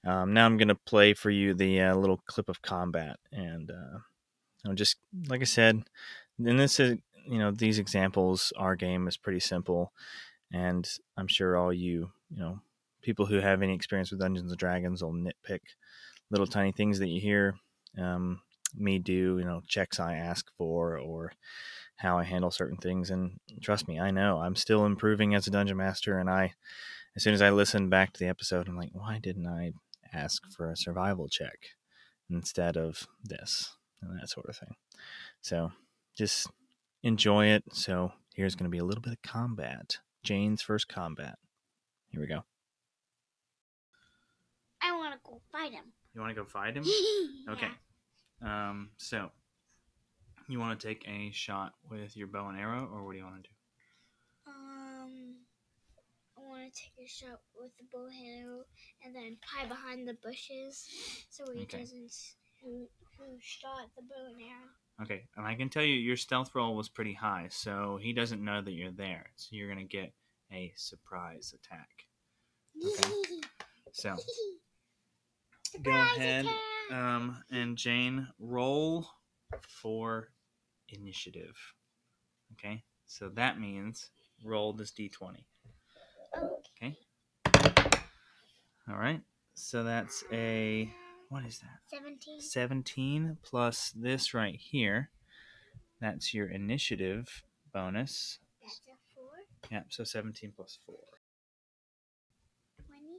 Um, 0.06 0.32
now 0.32 0.46
I'm 0.46 0.56
going 0.56 0.68
to 0.68 0.74
play 0.74 1.14
for 1.14 1.30
you 1.30 1.54
the 1.54 1.80
uh, 1.80 1.96
little 1.96 2.22
clip 2.26 2.48
of 2.48 2.62
combat, 2.62 3.18
and 3.32 3.70
uh, 3.70 3.98
know, 4.66 4.74
just 4.74 4.96
like 5.28 5.40
I 5.40 5.44
said, 5.44 5.82
and 6.38 6.60
this 6.60 6.78
is 6.80 6.98
you 7.26 7.38
know 7.38 7.50
these 7.50 7.78
examples. 7.78 8.52
Our 8.56 8.76
game 8.76 9.08
is 9.08 9.16
pretty 9.16 9.40
simple, 9.40 9.92
and 10.52 10.88
I'm 11.16 11.28
sure 11.28 11.56
all 11.56 11.72
you 11.72 12.10
you 12.30 12.40
know 12.40 12.60
people 13.02 13.26
who 13.26 13.36
have 13.36 13.62
any 13.62 13.74
experience 13.74 14.10
with 14.10 14.20
Dungeons 14.20 14.50
and 14.50 14.58
Dragons 14.58 15.02
will 15.02 15.12
nitpick 15.12 15.60
little 16.30 16.46
tiny 16.46 16.72
things 16.72 16.98
that 16.98 17.08
you 17.08 17.20
hear 17.20 17.54
um, 17.98 18.40
me 18.74 18.98
do, 18.98 19.38
you 19.38 19.44
know, 19.44 19.62
checks 19.66 20.00
I 20.00 20.14
ask 20.14 20.50
for 20.56 20.98
or 20.98 21.32
how 21.96 22.18
I 22.18 22.24
handle 22.24 22.50
certain 22.50 22.76
things. 22.76 23.10
And 23.10 23.38
trust 23.62 23.88
me, 23.88 23.98
I 23.98 24.10
know 24.10 24.38
I'm 24.38 24.56
still 24.56 24.84
improving 24.84 25.34
as 25.34 25.46
a 25.46 25.50
dungeon 25.50 25.76
master. 25.76 26.18
And 26.18 26.28
I, 26.28 26.54
as 27.14 27.22
soon 27.22 27.34
as 27.34 27.42
I 27.42 27.50
listen 27.50 27.88
back 27.88 28.12
to 28.12 28.20
the 28.20 28.28
episode, 28.28 28.68
I'm 28.68 28.76
like, 28.76 28.90
why 28.92 29.18
didn't 29.18 29.46
I 29.46 29.72
ask 30.12 30.42
for 30.50 30.70
a 30.70 30.76
survival 30.76 31.28
check 31.28 31.58
instead 32.28 32.76
of 32.76 33.06
this 33.22 33.76
and 34.02 34.18
that 34.20 34.28
sort 34.28 34.48
of 34.48 34.56
thing? 34.56 34.74
So 35.40 35.72
just 36.16 36.50
enjoy 37.02 37.46
it. 37.46 37.64
So 37.72 38.12
here's 38.34 38.54
going 38.54 38.70
to 38.70 38.74
be 38.74 38.78
a 38.78 38.84
little 38.84 39.02
bit 39.02 39.14
of 39.14 39.22
combat. 39.22 39.98
Jane's 40.26 40.60
first 40.60 40.88
combat. 40.88 41.38
Here 42.10 42.20
we 42.20 42.26
go. 42.26 42.42
I 44.82 44.96
want 44.96 45.14
to 45.14 45.20
go 45.24 45.40
fight 45.52 45.72
him. 45.72 45.84
You 46.14 46.20
want 46.20 46.34
to 46.34 46.40
go 46.42 46.44
fight 46.48 46.76
him? 46.76 46.84
Yeah. 47.46 47.52
Okay. 47.52 47.68
Um, 48.42 48.90
so 48.96 49.30
you 50.48 50.58
want 50.58 50.78
to 50.80 50.86
take 50.88 51.06
a 51.08 51.30
shot 51.30 51.74
with 51.88 52.16
your 52.16 52.26
bow 52.26 52.48
and 52.48 52.58
arrow, 52.58 52.88
or 52.92 53.04
what 53.04 53.12
do 53.12 53.18
you 53.18 53.24
want 53.24 53.36
to 53.36 53.48
do? 53.48 53.54
Um, 54.48 55.36
I 56.36 56.40
want 56.42 56.64
to 56.74 56.80
take 56.80 57.06
a 57.06 57.08
shot 57.08 57.38
with 57.54 57.70
the 57.78 57.84
bow 57.92 58.06
and 58.06 58.26
arrow 58.26 58.62
and 59.04 59.14
then 59.14 59.36
hide 59.46 59.68
behind 59.68 60.08
the 60.08 60.16
bushes 60.24 60.88
so 61.30 61.44
he 61.54 61.62
Okay. 61.62 61.78
doesn't 61.80 62.06
s- 62.06 62.34
who 62.62 62.88
who 63.18 63.38
shot 63.40 63.88
the 63.96 64.02
bow 64.02 64.26
and 64.26 64.42
arrow. 64.42 64.74
Okay, 65.02 65.24
and 65.36 65.46
I 65.46 65.54
can 65.54 65.68
tell 65.68 65.82
you 65.82 65.94
your 65.94 66.16
stealth 66.16 66.54
roll 66.54 66.74
was 66.74 66.88
pretty 66.88 67.12
high, 67.12 67.48
so 67.50 67.98
he 68.00 68.14
doesn't 68.14 68.42
know 68.42 68.62
that 68.62 68.72
you're 68.72 68.90
there. 68.90 69.26
So 69.36 69.48
you're 69.52 69.68
gonna 69.68 69.84
get 69.84 70.12
a 70.50 70.72
surprise 70.76 71.54
attack. 71.54 72.06
Okay. 72.82 73.42
So 73.92 74.16
go 75.82 75.90
ahead, 75.90 76.46
um, 76.90 77.42
and 77.50 77.76
Jane 77.76 78.28
roll 78.38 79.06
for 79.68 80.30
initiative. 80.88 81.56
Okay, 82.52 82.82
so 83.04 83.28
that 83.30 83.60
means 83.60 84.08
roll 84.42 84.72
this 84.72 84.92
d20. 84.92 85.44
Okay. 86.82 86.96
All 88.88 88.96
right, 88.96 89.20
so 89.54 89.84
that's 89.84 90.24
a 90.32 90.90
what 91.28 91.44
is 91.44 91.58
that? 91.58 91.78
Seventeen. 91.86 92.40
17 92.40 93.38
plus 93.42 93.92
this 93.96 94.34
right 94.34 94.56
here. 94.56 95.10
That's 96.00 96.34
your 96.34 96.46
initiative 96.48 97.42
bonus. 97.72 98.38
That's 98.62 98.80
a 98.88 98.92
four. 99.14 99.30
Yep, 99.70 99.86
so 99.90 100.04
17 100.04 100.52
plus 100.54 100.78
4. 100.86 100.94
Twenty. 102.86 103.18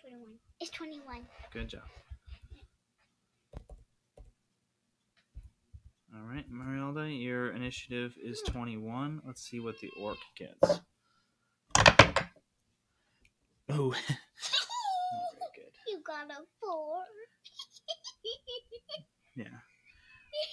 Twenty-one. 0.00 0.34
It's 0.60 0.70
twenty-one. 0.70 1.26
Good 1.52 1.68
job. 1.68 1.82
All 6.14 6.24
right, 6.24 6.46
Marielda, 6.50 7.06
your 7.22 7.50
initiative 7.50 8.14
is 8.22 8.42
hmm. 8.46 8.52
21. 8.52 9.22
Let's 9.26 9.42
see 9.42 9.60
what 9.60 9.78
the 9.80 9.90
orc 10.00 10.18
gets. 10.36 10.80
Oh, 13.70 13.90
not 13.90 13.94
very 13.94 15.52
good. 15.54 15.72
You 15.88 16.00
got 16.04 16.30
a 16.30 16.42
four. 16.60 17.04
Yeah. 19.36 19.46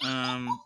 Um, 0.04 0.48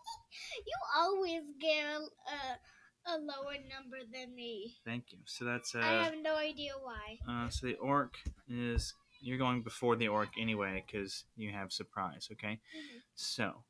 You 0.66 0.74
always 0.96 1.42
get 1.60 1.84
a, 1.86 3.10
a 3.10 3.14
lower 3.18 3.54
number 3.68 3.98
than 4.12 4.34
me. 4.34 4.76
thank 4.84 5.04
you. 5.10 5.18
So 5.24 5.44
that's 5.44 5.74
I 5.74 5.78
uh, 5.80 6.04
have 6.04 6.14
no 6.22 6.36
idea 6.36 6.72
why. 6.80 7.18
uh, 7.28 7.48
so 7.50 7.66
the 7.66 7.74
orc 7.76 8.14
is 8.48 8.94
you're 9.20 9.38
going 9.38 9.62
before 9.62 9.96
the 9.96 10.08
orc 10.08 10.28
anyway 10.40 10.84
because 10.86 11.24
you 11.36 11.50
have 11.52 11.72
surprise. 11.72 12.28
Okay. 12.32 12.60
Mhm. 12.76 13.00
So, 13.14 13.64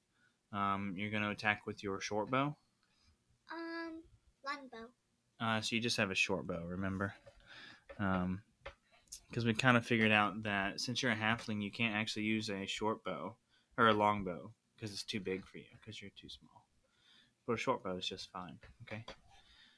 um, 0.53 0.95
you're 0.97 1.11
going 1.11 1.23
to 1.23 1.31
attack 1.31 1.67
with 1.67 1.83
your 1.83 2.01
short 2.01 2.31
bow. 2.31 2.57
Um, 3.53 4.03
longbow. 4.45 4.91
Uh, 5.41 5.61
so 5.61 5.75
you 5.77 5.83
just 5.83 5.97
have 5.97 6.11
a 6.11 6.15
short 6.15 6.47
bow, 6.47 6.63
remember? 6.67 7.15
Um, 7.99 8.43
because 9.31 9.45
we 9.45 9.55
kind 9.55 9.77
of 9.77 9.87
figured 9.87 10.11
out 10.11 10.43
that 10.43 10.81
since 10.81 11.03
you're 11.03 11.13
a 11.13 11.17
halfling, 11.17 11.63
you 11.63 11.71
can't 11.71 11.95
actually 11.95 12.25
use 12.25 12.51
a 12.51 12.67
short 12.67 13.05
bow 13.05 13.37
or 13.79 13.89
a 13.89 13.95
long 13.95 14.25
bow 14.25 14.51
because 14.75 14.93
it's 14.93 15.05
too 15.05 15.21
big 15.21 15.47
for 15.47 15.59
you 15.59 15.65
because 15.81 16.03
you're 16.03 16.11
too 16.21 16.29
small. 16.29 16.65
But 17.47 17.55
a 17.55 17.57
short 17.57 17.83
bow 17.85 17.97
is 17.97 18.07
just 18.07 18.31
fine. 18.33 18.59
Okay. 18.83 19.05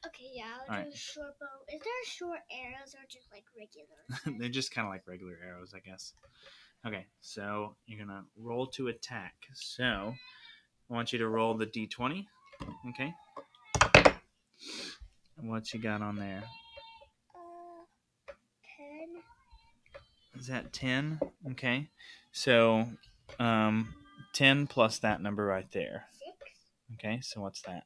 Okay, 0.05 0.31
yeah, 0.35 0.45
I'll 0.59 0.67
do 0.67 0.73
Alright. 0.73 0.95
a 0.95 0.97
short 0.97 1.39
bow. 1.39 1.47
Is 1.73 1.81
there 1.81 1.93
short 2.07 2.41
arrows 2.51 2.95
or 2.95 3.05
just 3.09 3.31
like 3.31 3.45
regular? 3.57 4.39
They're 4.41 4.49
just 4.49 4.75
kind 4.75 4.87
of 4.87 4.93
like 4.93 5.07
regular 5.07 5.39
arrows, 5.47 5.75
I 5.77 5.79
guess. 5.79 6.15
Okay, 6.85 7.07
so 7.21 7.77
you're 7.87 8.05
gonna 8.05 8.25
roll 8.37 8.67
to 8.69 8.89
attack. 8.89 9.35
So 9.55 9.85
I 9.85 10.95
want 10.95 11.13
you 11.13 11.19
to 11.21 11.29
roll 11.29 11.55
the 11.55 11.67
d20. 11.67 12.27
Okay. 12.89 13.15
And 15.39 15.49
what 15.49 15.73
you 15.73 15.81
got 15.81 16.03
on 16.03 16.17
there? 16.17 16.43
uh, 17.35 17.85
ten. 18.77 19.23
Is 20.43 20.49
that 20.49 20.73
10? 20.73 21.21
Okay. 21.53 21.89
So, 22.33 22.89
um, 23.39 23.95
10 24.33 24.67
plus 24.67 24.99
that 24.99 25.23
number 25.23 25.45
right 25.45 25.71
there. 25.71 26.07
Six. 26.11 26.35
Okay, 26.95 27.21
so 27.23 27.41
what's 27.41 27.63
that? 27.63 27.85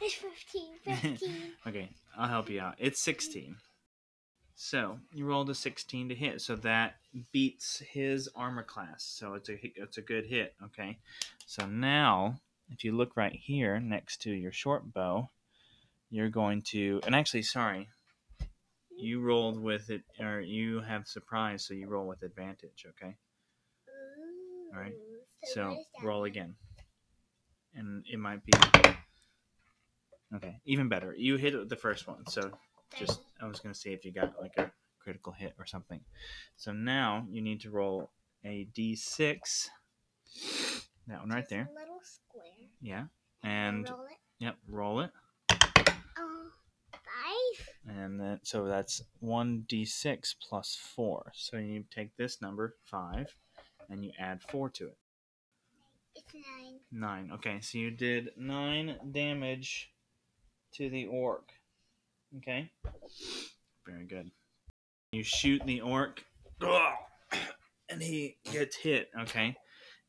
It's 0.00 0.14
fifteen. 0.14 0.78
Fifteen. 0.84 1.52
Okay, 1.66 1.90
I'll 2.16 2.30
help 2.30 2.48
you 2.48 2.62
out. 2.62 2.76
It's 2.78 2.98
16. 3.02 3.56
So, 4.54 5.00
you 5.12 5.26
rolled 5.26 5.50
a 5.50 5.54
16 5.54 6.08
to 6.08 6.14
hit, 6.14 6.40
so 6.40 6.56
that 6.56 6.94
beats 7.30 7.82
his 7.90 8.30
armor 8.34 8.62
class. 8.62 9.04
So, 9.04 9.34
it's 9.34 9.50
a 9.50 9.58
it's 9.76 9.98
a 9.98 10.02
good 10.02 10.24
hit, 10.24 10.54
okay? 10.64 10.96
So, 11.44 11.66
now 11.66 12.36
if 12.70 12.84
you 12.84 12.92
look 12.92 13.18
right 13.18 13.38
here 13.38 13.78
next 13.80 14.22
to 14.22 14.30
your 14.30 14.52
short 14.52 14.94
bow, 14.94 15.28
you're 16.08 16.30
going 16.30 16.62
to 16.70 17.02
and 17.04 17.14
actually, 17.14 17.42
sorry. 17.42 17.90
You 19.02 19.20
rolled 19.20 19.60
with 19.60 19.90
it 19.90 20.02
or 20.20 20.40
you 20.40 20.80
have 20.80 21.08
surprise, 21.08 21.64
so 21.66 21.74
you 21.74 21.88
roll 21.88 22.06
with 22.06 22.22
advantage, 22.22 22.86
okay? 22.90 23.16
Alright, 24.72 24.94
So 25.52 25.76
roll 26.04 26.22
again. 26.22 26.54
And 27.74 28.04
it 28.08 28.18
might 28.20 28.44
be 28.44 28.52
Okay, 30.36 30.60
even 30.64 30.88
better. 30.88 31.14
You 31.18 31.36
hit 31.36 31.68
the 31.68 31.76
first 31.76 32.06
one, 32.06 32.26
so 32.28 32.52
just 32.96 33.20
I 33.40 33.46
was 33.46 33.58
gonna 33.58 33.74
see 33.74 33.92
if 33.92 34.04
you 34.04 34.12
got 34.12 34.40
like 34.40 34.56
a 34.56 34.70
critical 35.00 35.32
hit 35.32 35.54
or 35.58 35.66
something. 35.66 36.00
So 36.56 36.72
now 36.72 37.26
you 37.28 37.42
need 37.42 37.60
to 37.62 37.70
roll 37.70 38.12
a 38.44 38.68
D 38.72 38.94
six. 38.94 39.68
That 41.08 41.20
one 41.20 41.30
right 41.30 41.48
there. 41.48 41.68
Little 41.74 41.98
square. 42.04 42.44
Yeah. 42.80 43.06
And 43.42 43.90
roll 43.90 44.04
it. 44.04 44.16
yep, 44.38 44.56
roll 44.68 45.00
it. 45.00 45.10
And 47.88 48.20
then 48.20 48.40
so 48.44 48.66
that's 48.66 49.02
one 49.20 49.64
D 49.68 49.84
six 49.84 50.36
plus 50.40 50.78
four. 50.94 51.32
So 51.34 51.56
you 51.56 51.84
take 51.90 52.16
this 52.16 52.40
number, 52.40 52.76
five, 52.84 53.34
and 53.90 54.04
you 54.04 54.12
add 54.18 54.40
four 54.42 54.70
to 54.70 54.86
it. 54.86 54.96
It's 56.14 56.34
nine. 56.34 56.78
Nine. 56.92 57.30
Okay, 57.34 57.60
so 57.60 57.78
you 57.78 57.90
did 57.90 58.30
nine 58.36 58.96
damage 59.10 59.90
to 60.74 60.88
the 60.90 61.06
orc. 61.06 61.50
Okay. 62.38 62.70
Very 63.86 64.04
good. 64.04 64.30
You 65.12 65.22
shoot 65.22 65.62
the 65.66 65.80
orc, 65.80 66.24
and 67.88 68.00
he 68.00 68.36
gets 68.50 68.76
hit. 68.76 69.10
Okay, 69.22 69.56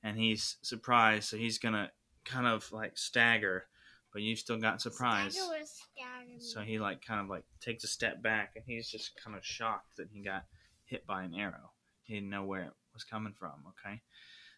and 0.03 0.17
he's 0.17 0.57
surprised, 0.61 1.25
so 1.25 1.37
he's 1.37 1.57
gonna 1.57 1.91
kind 2.23 2.47
of 2.47 2.71
like 2.71 2.97
stagger, 2.97 3.65
but 4.13 4.21
you've 4.21 4.39
still 4.39 4.57
got 4.59 4.81
surprise. 4.81 5.33
Stagger 5.33 5.59
was 5.59 5.69
staggering. 5.69 5.92
So 6.39 6.61
he 6.61 6.79
like 6.79 7.03
kind 7.05 7.21
of 7.21 7.29
like 7.29 7.43
takes 7.59 7.83
a 7.83 7.87
step 7.87 8.21
back, 8.21 8.51
and 8.55 8.63
he's 8.65 8.89
just 8.89 9.11
kind 9.23 9.35
of 9.37 9.45
shocked 9.45 9.97
that 9.97 10.07
he 10.11 10.21
got 10.21 10.43
hit 10.85 11.05
by 11.07 11.23
an 11.23 11.33
arrow. 11.33 11.71
He 12.03 12.15
didn't 12.15 12.29
know 12.29 12.43
where 12.43 12.63
it 12.63 12.73
was 12.93 13.03
coming 13.03 13.33
from. 13.37 13.53
Okay, 13.69 14.01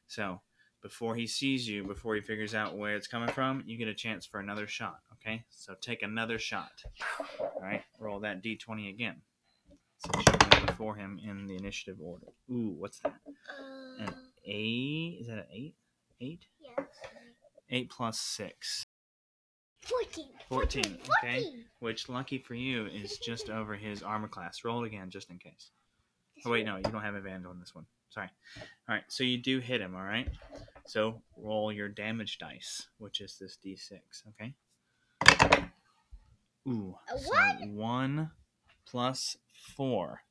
so 0.07 0.41
before 0.81 1.15
he 1.15 1.27
sees 1.27 1.67
you, 1.67 1.83
before 1.83 2.15
he 2.15 2.21
figures 2.21 2.53
out 2.55 2.77
where 2.77 2.95
it's 2.95 3.07
coming 3.07 3.29
from, 3.29 3.63
you 3.65 3.77
get 3.77 3.87
a 3.87 3.93
chance 3.93 4.25
for 4.25 4.39
another 4.39 4.67
shot. 4.67 4.99
Okay, 5.13 5.43
so 5.49 5.75
take 5.81 6.01
another 6.03 6.39
shot. 6.39 6.71
All 7.39 7.51
right, 7.61 7.83
roll 7.99 8.19
that 8.21 8.43
d20 8.43 8.89
again. 8.89 9.21
Since 9.97 10.25
you're 10.27 10.65
before 10.67 10.95
him 10.95 11.19
in 11.23 11.47
the 11.47 11.55
initiative 11.55 11.97
order. 12.01 12.27
Ooh, 12.51 12.75
what's 12.77 12.99
that? 12.99 13.15
Uh, 13.27 14.03
An 14.03 14.13
eight? 14.45 15.17
Is 15.21 15.27
that 15.27 15.37
an 15.37 15.45
eight? 15.51 15.75
Eight? 16.21 16.45
yes. 16.59 16.85
Eight 17.69 17.89
plus 17.89 18.19
six. 18.19 18.85
14. 19.85 20.25
14, 20.49 20.83
14. 20.83 20.99
okay. 21.23 21.43
14. 21.43 21.65
Which, 21.79 22.09
lucky 22.09 22.37
for 22.37 22.55
you, 22.55 22.85
is 22.87 23.17
just 23.25 23.49
over 23.49 23.75
his 23.75 24.03
armor 24.03 24.27
class. 24.27 24.63
Roll 24.63 24.83
it 24.83 24.87
again, 24.87 25.09
just 25.09 25.29
in 25.29 25.37
case. 25.37 25.71
Oh, 26.45 26.51
wait, 26.51 26.65
no, 26.65 26.77
you 26.77 26.83
don't 26.83 27.01
have 27.01 27.15
advantage 27.15 27.45
on 27.47 27.59
this 27.59 27.73
one. 27.73 27.85
Sorry. 28.09 28.29
All 28.87 28.95
right, 28.95 29.03
so 29.07 29.23
you 29.23 29.37
do 29.37 29.59
hit 29.59 29.81
him, 29.81 29.95
all 29.95 30.03
right? 30.03 30.27
So 30.85 31.21
roll 31.37 31.71
your 31.71 31.89
damage 31.89 32.37
dice, 32.37 32.87
which 32.97 33.19
is 33.19 33.37
this 33.39 33.57
d6, 33.65 33.99
okay? 34.29 34.53
Ooh. 36.67 36.95
A 37.13 37.19
so 37.19 37.29
one? 37.29 37.75
one 37.75 38.31
plus 38.85 39.37
four. 39.75 40.21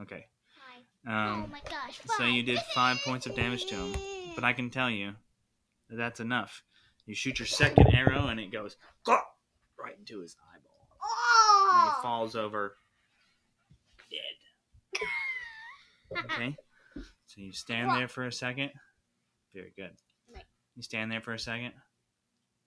Okay. 0.00 0.26
Five. 1.04 1.12
Um, 1.12 1.44
oh 1.44 1.52
my 1.52 1.60
gosh. 1.68 2.00
so 2.16 2.24
you 2.24 2.42
did 2.42 2.58
five 2.74 2.98
points 3.04 3.26
of 3.26 3.34
damage 3.34 3.66
to 3.66 3.74
him, 3.74 3.94
but 4.34 4.44
I 4.44 4.52
can 4.52 4.70
tell 4.70 4.90
you 4.90 5.12
that 5.88 5.96
that's 5.96 6.20
enough. 6.20 6.62
You 7.10 7.16
shoot 7.16 7.40
your 7.40 7.46
second 7.46 7.92
arrow, 7.92 8.28
and 8.28 8.38
it 8.38 8.52
goes 8.52 8.76
right 9.04 9.98
into 9.98 10.20
his 10.20 10.36
eyeball, 10.54 10.86
and 11.72 11.90
he 11.90 11.96
Oh. 11.98 12.02
falls 12.02 12.36
over 12.36 12.78
dead. 14.08 15.08
Okay. 16.24 16.56
So 17.26 17.40
you 17.40 17.50
stand 17.50 17.90
there 17.90 18.06
for 18.06 18.26
a 18.26 18.32
second. 18.32 18.70
Very 19.52 19.70
good. 19.74 19.96
You 20.76 20.82
stand 20.84 21.10
there 21.10 21.20
for 21.20 21.32
a 21.32 21.38
second. 21.38 21.72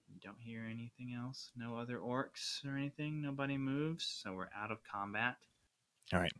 You 0.10 0.19
don't 0.19 0.41
hear 0.41 0.65
anything 0.65 1.13
else. 1.13 1.49
No 1.56 1.77
other 1.77 1.99
orcs 1.99 2.65
or 2.65 2.75
anything. 2.75 3.21
Nobody 3.21 3.58
moves. 3.58 4.03
So 4.03 4.34
we're 4.34 4.49
out 4.53 4.71
of 4.71 4.84
combat. 4.84 5.38
All 6.11 6.19
right. 6.19 6.33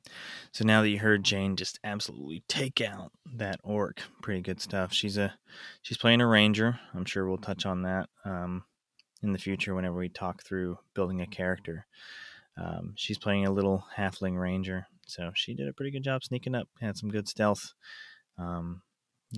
So 0.52 0.66
now 0.66 0.82
that 0.82 0.90
you 0.90 1.00
heard 1.00 1.24
Jane 1.24 1.56
just 1.56 1.80
absolutely 1.84 2.44
take 2.48 2.82
out 2.82 3.12
that 3.36 3.60
orc, 3.64 4.02
pretty 4.22 4.42
good 4.42 4.62
stuff. 4.62 4.94
She's 4.94 5.18
a 5.18 5.34
she's 5.82 5.98
playing 5.98 6.22
a 6.22 6.28
ranger. 6.28 6.80
I'm 6.94 7.06
sure 7.06 7.28
we'll 7.28 7.38
touch 7.38 7.66
on 7.66 7.84
that 7.84 8.10
um, 8.26 8.66
in 9.22 9.32
the 9.32 9.40
future 9.40 9.74
whenever 9.74 9.96
we 9.96 10.10
talk 10.10 10.44
through 10.44 10.78
building 10.94 11.22
a 11.22 11.28
character. 11.28 11.88
Um, 12.58 12.94
she's 12.96 13.18
playing 13.18 13.48
a 13.48 13.52
little 13.52 13.86
halfling 13.98 14.40
ranger, 14.40 14.86
so 15.08 15.32
she 15.34 15.56
did 15.56 15.68
a 15.68 15.74
pretty 15.74 15.92
good 15.92 16.04
job 16.04 16.24
sneaking 16.24 16.56
up. 16.56 16.68
Had 16.80 16.98
some 16.98 17.10
good 17.10 17.28
stealth 17.28 17.74
um, 18.38 18.84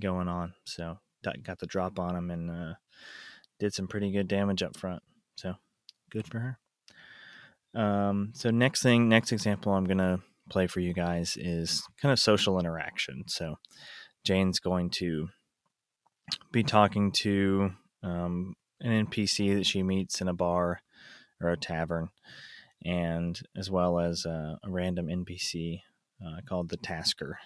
going 0.02 0.28
on, 0.28 0.54
so 0.66 0.98
got 1.44 1.60
the 1.60 1.66
drop 1.66 1.98
on 1.98 2.16
him 2.16 2.30
and 2.30 2.52
uh, 2.52 2.74
did 3.60 3.74
some 3.74 3.88
pretty 3.88 4.12
good 4.12 4.28
damage 4.28 4.64
up 4.64 4.76
front. 4.76 5.02
So 5.36 5.54
good 6.10 6.28
for 6.28 6.40
her. 6.40 6.60
Um, 7.76 8.32
so 8.34 8.52
next 8.52 8.82
thing, 8.82 9.10
next 9.10 9.32
example 9.32 9.74
I'm 9.74 9.86
gonna 9.86 10.20
play 10.50 10.68
for 10.68 10.80
you 10.80 10.94
guys 10.94 11.38
is 11.38 11.84
kind 12.02 12.12
of 12.12 12.20
social 12.20 12.60
interaction. 12.60 13.24
So 13.28 13.56
Jane's 14.24 14.60
going 14.60 14.90
to 14.92 15.28
be 16.52 16.64
talking 16.64 17.12
to 17.22 17.72
um, 18.04 18.56
an 18.82 19.08
NPC 19.08 19.56
that 19.58 19.66
she 19.66 19.84
meets 19.84 20.22
in 20.22 20.28
a 20.28 20.34
bar 20.34 20.82
or 21.42 21.50
a 21.50 21.58
tavern, 21.58 22.10
and 22.84 23.40
as 23.56 23.70
well 23.70 24.00
as 24.00 24.26
a 24.26 24.58
random 24.66 25.08
NPC 25.08 25.82
uh, 26.26 26.42
called 26.48 26.70
the 26.70 26.78
Tasker 26.78 27.38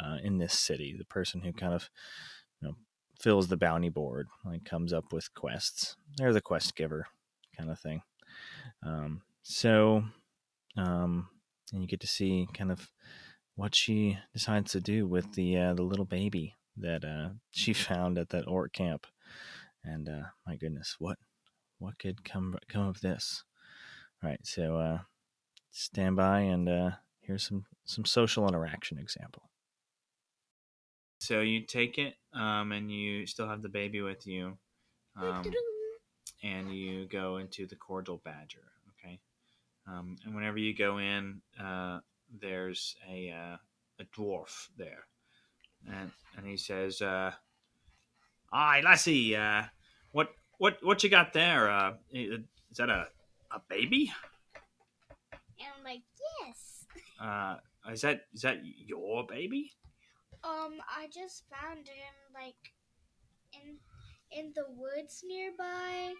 uh, 0.00 0.16
in 0.22 0.38
this 0.38 0.58
city, 0.58 0.94
the 0.96 1.04
person 1.04 1.42
who 1.42 1.52
kind 1.52 1.74
of 1.74 1.88
you 2.60 2.68
know 2.68 2.74
fills 3.20 3.48
the 3.48 3.56
bounty 3.56 3.88
board, 3.88 4.26
like 4.44 4.64
comes 4.64 4.92
up 4.92 5.12
with 5.12 5.32
quests. 5.34 5.96
They're 6.16 6.32
the 6.32 6.40
quest 6.40 6.76
giver 6.76 7.06
kind 7.56 7.70
of 7.70 7.78
thing. 7.78 8.02
Um, 8.84 9.22
so, 9.48 10.02
um, 10.76 11.28
and 11.72 11.80
you 11.80 11.86
get 11.86 12.00
to 12.00 12.08
see 12.08 12.48
kind 12.52 12.72
of 12.72 12.90
what 13.54 13.76
she 13.76 14.18
decides 14.32 14.72
to 14.72 14.80
do 14.80 15.06
with 15.06 15.34
the 15.34 15.56
uh, 15.56 15.74
the 15.74 15.84
little 15.84 16.04
baby 16.04 16.54
that 16.76 17.04
uh, 17.04 17.28
she 17.52 17.72
found 17.72 18.18
at 18.18 18.30
that 18.30 18.48
orc 18.48 18.72
camp. 18.72 19.06
And 19.84 20.08
uh, 20.08 20.30
my 20.48 20.56
goodness, 20.56 20.96
what 20.98 21.18
what 21.78 21.96
could 22.00 22.24
come 22.24 22.58
come 22.68 22.88
of 22.88 23.00
this? 23.02 23.44
All 24.20 24.30
right, 24.30 24.40
so 24.42 24.78
uh, 24.78 24.98
stand 25.70 26.16
by 26.16 26.40
and 26.40 26.68
uh, 26.68 26.90
here's 27.20 27.46
some 27.46 27.66
some 27.84 28.04
social 28.04 28.48
interaction 28.48 28.98
example. 28.98 29.44
So 31.20 31.40
you 31.40 31.60
take 31.60 31.98
it, 31.98 32.14
um, 32.34 32.72
and 32.72 32.90
you 32.90 33.26
still 33.26 33.48
have 33.48 33.62
the 33.62 33.68
baby 33.68 34.00
with 34.02 34.26
you, 34.26 34.58
um, 35.16 35.44
and 36.42 36.74
you 36.74 37.06
go 37.06 37.36
into 37.36 37.64
the 37.64 37.76
cordial 37.76 38.20
badger. 38.24 38.72
Um, 39.88 40.16
and 40.24 40.34
whenever 40.34 40.58
you 40.58 40.74
go 40.74 40.98
in, 40.98 41.40
uh, 41.62 42.00
there's 42.40 42.96
a 43.08 43.30
uh, 43.30 43.56
a 44.00 44.04
dwarf 44.18 44.68
there, 44.76 45.06
and 45.88 46.10
and 46.36 46.46
he 46.46 46.56
says, 46.56 47.00
uh, 47.00 47.32
"Aye, 48.52 48.82
lassie, 48.84 49.36
uh, 49.36 49.64
what 50.12 50.30
what 50.58 50.78
what 50.82 51.04
you 51.04 51.10
got 51.10 51.32
there? 51.32 51.70
Uh, 51.70 51.94
is 52.10 52.40
that 52.76 52.90
a 52.90 53.06
a 53.52 53.60
baby? 53.68 54.12
And 55.58 55.68
I'm 55.78 55.84
like, 55.84 56.02
yes. 56.40 56.84
Uh, 57.20 57.56
is 57.90 58.02
that 58.02 58.26
is 58.34 58.42
that 58.42 58.58
your 58.64 59.26
baby? 59.26 59.72
Um, 60.44 60.80
I 60.88 61.08
just 61.12 61.44
found 61.50 61.86
him 61.88 62.16
like 62.34 62.72
in 63.52 63.76
in 64.30 64.52
the 64.54 64.66
woods 64.68 65.22
nearby, 65.26 66.12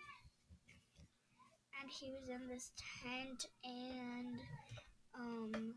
and 1.80 1.90
he 1.90 2.10
was 2.12 2.28
in 2.28 2.48
this 2.48 2.70
tent, 3.02 3.46
and 3.64 4.38
um, 5.14 5.74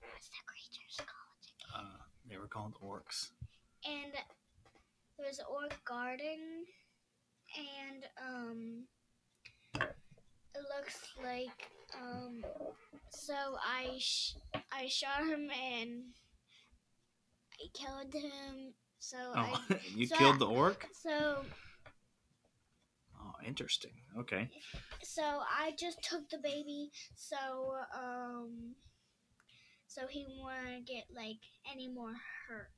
what's 0.00 0.28
the 0.28 0.42
creature's 0.46 0.96
called? 0.96 1.44
again? 1.46 1.86
Uh, 1.86 2.02
they 2.28 2.36
were 2.38 2.46
called 2.48 2.74
orcs. 2.82 3.28
And 3.86 4.12
there 5.18 5.26
was 5.28 5.38
an 5.38 5.44
orc 5.50 5.76
guarding, 5.84 6.64
and 7.56 8.04
um, 8.26 8.84
it 10.54 10.62
looks 10.76 11.00
like 11.22 11.70
um, 12.00 12.42
so 13.10 13.34
I 13.34 13.96
sh- 13.98 14.34
I 14.72 14.86
shot 14.88 15.26
him 15.26 15.48
and 15.50 16.02
I 17.60 17.66
killed 17.74 18.12
him. 18.14 18.72
So 18.98 19.16
Oh, 19.36 19.60
I 19.70 19.78
you 19.94 20.06
so 20.06 20.16
killed 20.16 20.36
I- 20.36 20.38
the 20.38 20.46
orc? 20.46 20.86
so 20.92 21.44
interesting. 23.46 23.92
Okay. 24.18 24.48
so 25.02 25.22
I 25.22 25.72
just 25.78 26.02
took 26.02 26.28
the 26.30 26.38
baby. 26.38 26.90
So 27.14 27.36
um, 27.96 28.74
so 29.86 30.06
he 30.08 30.26
won't 30.28 30.86
get 30.86 31.04
like 31.14 31.38
any 31.72 31.88
more 31.88 32.14
hurt. 32.48 32.70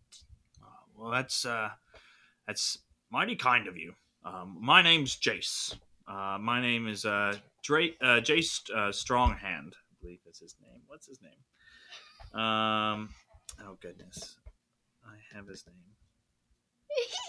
Uh, 0.62 0.84
well, 0.96 1.10
that's 1.10 1.44
uh, 1.44 1.70
that's 2.46 2.78
mighty 3.10 3.36
kind 3.36 3.68
of 3.68 3.76
you. 3.76 3.94
Um, 4.24 4.58
my 4.60 4.82
name's 4.82 5.16
Jace. 5.16 5.76
Uh, 6.08 6.38
my 6.40 6.60
name 6.60 6.86
is 6.86 7.04
uh, 7.04 7.36
Dra- 7.64 7.96
uh, 8.02 8.20
Jace 8.20 8.68
uh, 8.70 8.90
Stronghand. 8.90 9.72
I 9.72 9.94
believe 10.00 10.18
that's 10.24 10.40
his 10.40 10.56
name. 10.60 10.82
What's 10.86 11.06
his 11.06 11.20
name? 11.22 12.40
Um, 12.40 13.10
oh 13.62 13.78
goodness, 13.80 14.36
I 15.04 15.16
have 15.34 15.46
his 15.48 15.64
name. 15.66 15.76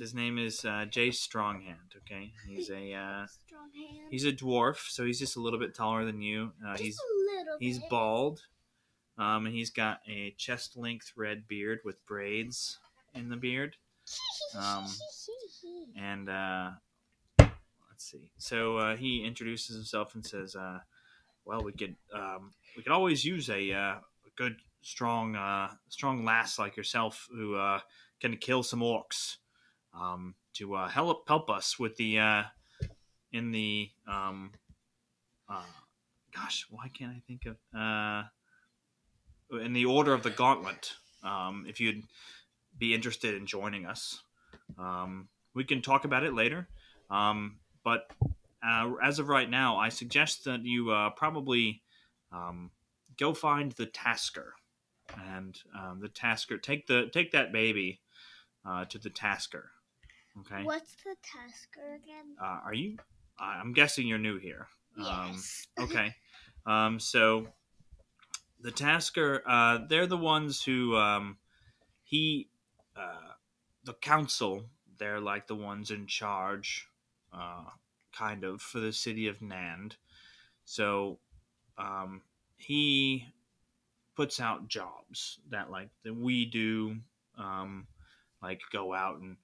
His 0.00 0.14
name 0.14 0.38
is 0.38 0.64
uh, 0.64 0.86
Jace 0.88 1.18
Stronghand. 1.28 1.94
Okay, 1.98 2.32
he's 2.48 2.70
a 2.70 2.94
uh, 2.94 3.26
Strong 3.46 3.68
hand. 3.76 4.08
he's 4.10 4.24
a 4.24 4.32
dwarf, 4.32 4.88
so 4.88 5.04
he's 5.04 5.18
just 5.18 5.36
a 5.36 5.40
little 5.40 5.58
bit 5.58 5.74
taller 5.74 6.06
than 6.06 6.22
you. 6.22 6.52
Uh, 6.66 6.76
he's 6.78 6.98
a 6.98 7.36
little 7.36 7.56
He's 7.60 7.78
bit. 7.78 7.90
bald, 7.90 8.40
um, 9.18 9.44
and 9.44 9.54
he's 9.54 9.68
got 9.68 10.00
a 10.08 10.34
chest 10.38 10.74
length 10.78 11.12
red 11.16 11.46
beard 11.46 11.80
with 11.84 12.04
braids 12.06 12.78
in 13.14 13.28
the 13.28 13.36
beard. 13.36 13.76
Um, 14.58 14.86
And 15.96 16.28
uh, 16.28 16.70
let's 17.38 18.10
see. 18.10 18.32
So 18.38 18.78
uh, 18.78 18.96
he 18.96 19.22
introduces 19.24 19.76
himself 19.76 20.14
and 20.16 20.26
says, 20.26 20.56
uh, 20.56 20.80
"Well, 21.44 21.62
we 21.62 21.70
could 21.72 21.94
um, 22.12 22.50
we 22.76 22.82
could 22.82 22.90
always 22.90 23.24
use 23.24 23.48
a, 23.48 23.72
uh, 23.72 23.94
a 23.98 24.30
good, 24.36 24.56
strong, 24.82 25.36
uh, 25.36 25.68
strong 25.88 26.24
lass 26.24 26.58
like 26.58 26.76
yourself 26.76 27.28
who 27.30 27.54
uh, 27.54 27.78
can 28.18 28.36
kill 28.38 28.64
some 28.64 28.80
orcs 28.80 29.36
um, 29.94 30.34
to 30.54 30.74
uh, 30.74 30.88
help 30.88 31.26
help 31.28 31.50
us 31.50 31.78
with 31.78 31.96
the 31.96 32.18
uh, 32.18 32.42
in 33.32 33.50
the 33.52 33.90
um, 34.08 34.52
uh, 35.48 35.62
gosh, 36.34 36.66
why 36.70 36.88
can't 36.88 37.12
I 37.12 37.22
think 37.26 37.46
of 37.46 37.56
uh, 37.78 38.24
in 39.64 39.72
the 39.72 39.86
order 39.86 40.12
of 40.12 40.22
the 40.22 40.30
gauntlet? 40.30 40.92
Um, 41.22 41.66
if 41.68 41.80
you'd 41.80 42.04
be 42.78 42.94
interested 42.94 43.34
in 43.34 43.46
joining 43.46 43.86
us, 43.86 44.22
um, 44.78 45.28
we 45.54 45.64
can 45.64 45.82
talk 45.82 46.04
about 46.04 46.24
it 46.24 46.34
later. 46.34 46.68
Um, 47.10 47.58
but 47.84 48.10
uh, 48.66 48.92
as 49.02 49.18
of 49.18 49.28
right 49.28 49.50
now, 49.50 49.76
I 49.76 49.88
suggest 49.88 50.44
that 50.44 50.64
you 50.64 50.90
uh, 50.90 51.10
probably 51.10 51.82
um, 52.32 52.70
go 53.18 53.34
find 53.34 53.72
the 53.72 53.86
Tasker, 53.86 54.54
and 55.28 55.58
the 56.00 56.08
Tasker 56.08 56.56
take 56.58 56.86
the 56.86 57.10
take 57.12 57.32
that 57.32 57.52
baby 57.52 58.00
to 58.88 58.98
the 58.98 59.10
Tasker. 59.10 59.72
Okay. 60.38 60.62
What's 60.62 60.94
the 61.04 61.16
tasker 61.22 61.94
again? 61.94 62.36
Uh, 62.40 62.60
are 62.64 62.74
you? 62.74 62.96
I'm 63.38 63.72
guessing 63.72 64.06
you're 64.06 64.18
new 64.18 64.38
here. 64.38 64.68
Um, 64.98 65.32
yes. 65.32 65.66
okay. 65.80 66.14
Um, 66.66 67.00
so 67.00 67.48
the 68.60 68.70
Tasker, 68.70 69.42
uh, 69.46 69.78
they're 69.88 70.06
the 70.06 70.16
ones 70.16 70.62
who 70.62 70.96
um, 70.96 71.38
he, 72.04 72.48
uh, 72.96 73.32
the 73.84 73.94
council, 73.94 74.64
they're 74.98 75.20
like 75.20 75.46
the 75.46 75.54
ones 75.54 75.90
in 75.90 76.06
charge, 76.06 76.86
uh, 77.32 77.64
kind 78.12 78.44
of, 78.44 78.60
for 78.60 78.80
the 78.80 78.92
city 78.92 79.28
of 79.28 79.38
Nand. 79.38 79.94
So 80.64 81.18
um, 81.78 82.20
he 82.56 83.26
puts 84.14 84.40
out 84.40 84.68
jobs 84.68 85.38
that 85.48 85.70
like 85.70 85.88
that 86.04 86.14
we 86.14 86.44
do, 86.44 86.98
um, 87.38 87.86
like 88.42 88.60
go 88.70 88.92
out 88.92 89.20
and 89.20 89.36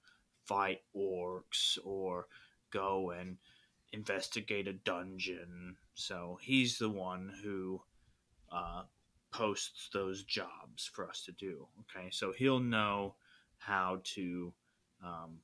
fight 0.47 0.81
orcs 0.95 1.77
or 1.83 2.27
go 2.71 3.11
and 3.11 3.37
investigate 3.93 4.67
a 4.67 4.73
dungeon. 4.73 5.75
So 5.95 6.37
he's 6.41 6.77
the 6.77 6.89
one 6.89 7.31
who 7.43 7.81
uh, 8.51 8.83
posts 9.31 9.89
those 9.93 10.23
jobs 10.23 10.89
for 10.93 11.07
us 11.07 11.23
to 11.25 11.31
do. 11.31 11.67
Okay, 11.81 12.09
so 12.11 12.31
he'll 12.31 12.59
know 12.59 13.15
how 13.57 14.01
to 14.15 14.53
um, 15.03 15.39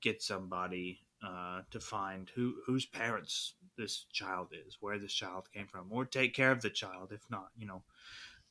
get 0.00 0.22
somebody 0.22 1.00
uh, 1.24 1.62
to 1.70 1.80
find 1.80 2.30
who 2.34 2.54
whose 2.66 2.86
parents 2.86 3.54
this 3.76 4.06
child 4.12 4.48
is, 4.66 4.78
where 4.80 4.98
this 4.98 5.12
child 5.12 5.48
came 5.52 5.66
from, 5.66 5.86
or 5.90 6.04
take 6.04 6.34
care 6.34 6.52
of 6.52 6.62
the 6.62 6.70
child. 6.70 7.12
If 7.12 7.22
not, 7.30 7.48
you 7.58 7.66
know, 7.66 7.82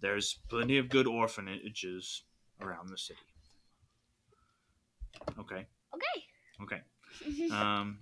there's 0.01 0.37
plenty 0.49 0.77
of 0.77 0.89
good 0.89 1.07
orphanages 1.07 2.23
around 2.61 2.89
the 2.89 2.97
city. 2.97 3.19
Okay. 5.39 5.65
Okay. 5.93 6.25
Okay. 6.61 6.81
Um, 7.51 7.99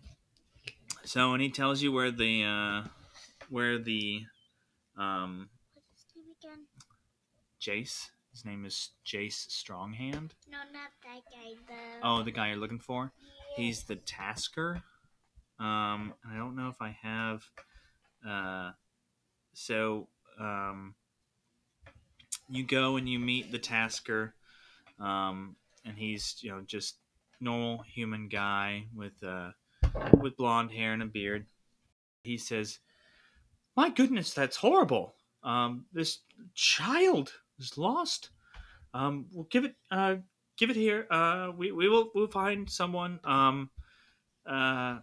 so 1.04 1.34
and 1.34 1.42
he 1.42 1.50
tells 1.50 1.82
you 1.82 1.92
where 1.92 2.12
the 2.12 2.44
uh, 2.44 2.88
where 3.50 3.78
the 3.78 4.24
um, 4.98 5.50
What's 5.74 5.88
his 6.04 6.06
name 6.16 6.36
again? 6.42 6.66
Jace. 7.62 8.10
His 8.32 8.46
name 8.46 8.66
is 8.66 8.90
Jace 9.06 9.48
Stronghand. 9.48 10.32
No, 10.50 10.60
not 10.72 10.92
that 11.04 11.22
guy. 11.32 11.56
The 11.68 12.08
Oh, 12.08 12.24
the 12.24 12.32
guy 12.32 12.50
you're 12.50 12.58
looking 12.58 12.80
for. 12.80 13.12
Yeah. 13.20 13.64
He's 13.64 13.84
the 13.84 13.96
Tasker. 13.96 14.84
Um, 15.60 16.14
and 16.24 16.34
I 16.34 16.38
don't 16.38 16.56
know 16.56 16.70
if 16.70 16.82
I 16.82 16.96
have. 17.02 17.44
Uh, 18.28 18.72
so 19.54 20.08
um, 20.40 20.94
you 22.50 22.64
go 22.64 22.98
and 22.98 23.10
you 23.10 23.18
meet 23.18 23.52
the 23.52 23.58
Tasker, 23.58 24.36
um, 25.00 25.56
and 25.86 25.98
he's 25.98 26.36
you 26.42 26.52
know 26.52 26.62
just 26.66 26.98
normal 27.40 27.84
human 27.84 28.28
guy 28.28 28.86
with 28.96 29.24
uh, 29.24 29.52
with 30.20 30.38
blonde 30.38 30.72
hair 30.72 30.94
and 30.94 31.04
a 31.04 31.06
beard. 31.06 31.46
He 32.24 32.38
says, 32.38 32.80
"My 33.76 33.90
goodness, 33.90 34.34
that's 34.34 34.58
horrible. 34.58 35.16
Um, 35.44 35.86
this 35.94 36.20
child 36.56 37.32
is 37.60 37.78
lost. 37.78 38.30
Um, 38.94 39.28
we'll 39.32 39.48
give 39.50 39.66
it 39.66 39.76
uh, 39.92 40.16
give 40.58 40.70
it 40.70 40.76
here. 40.76 41.08
Uh, 41.10 41.52
we, 41.56 41.72
we 41.72 41.88
will 41.90 42.12
we'll 42.14 42.28
find 42.28 42.70
someone. 42.70 43.20
Um, 43.24 43.70
uh, 44.46 45.00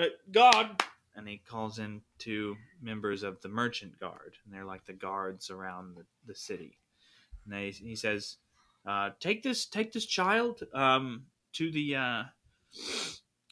uh, 0.00 0.06
God, 0.30 0.82
and 1.16 1.28
he 1.28 1.38
calls 1.38 1.78
in 1.78 2.00
two 2.18 2.56
members 2.80 3.22
of 3.22 3.40
the 3.42 3.48
merchant 3.48 3.98
guard, 4.00 4.36
and 4.44 4.52
they're 4.52 4.64
like 4.64 4.84
the 4.84 4.92
guards 4.92 5.50
around 5.50 5.96
the, 5.96 6.04
the 6.26 6.34
city. 6.34 6.78
And 7.44 7.54
they, 7.54 7.70
he 7.70 7.94
says, 7.94 8.36
uh, 8.86 9.10
"Take 9.20 9.42
this, 9.42 9.66
take 9.66 9.92
this 9.92 10.06
child 10.06 10.62
um, 10.72 11.26
to 11.54 11.70
the, 11.70 11.96
uh, 11.96 12.22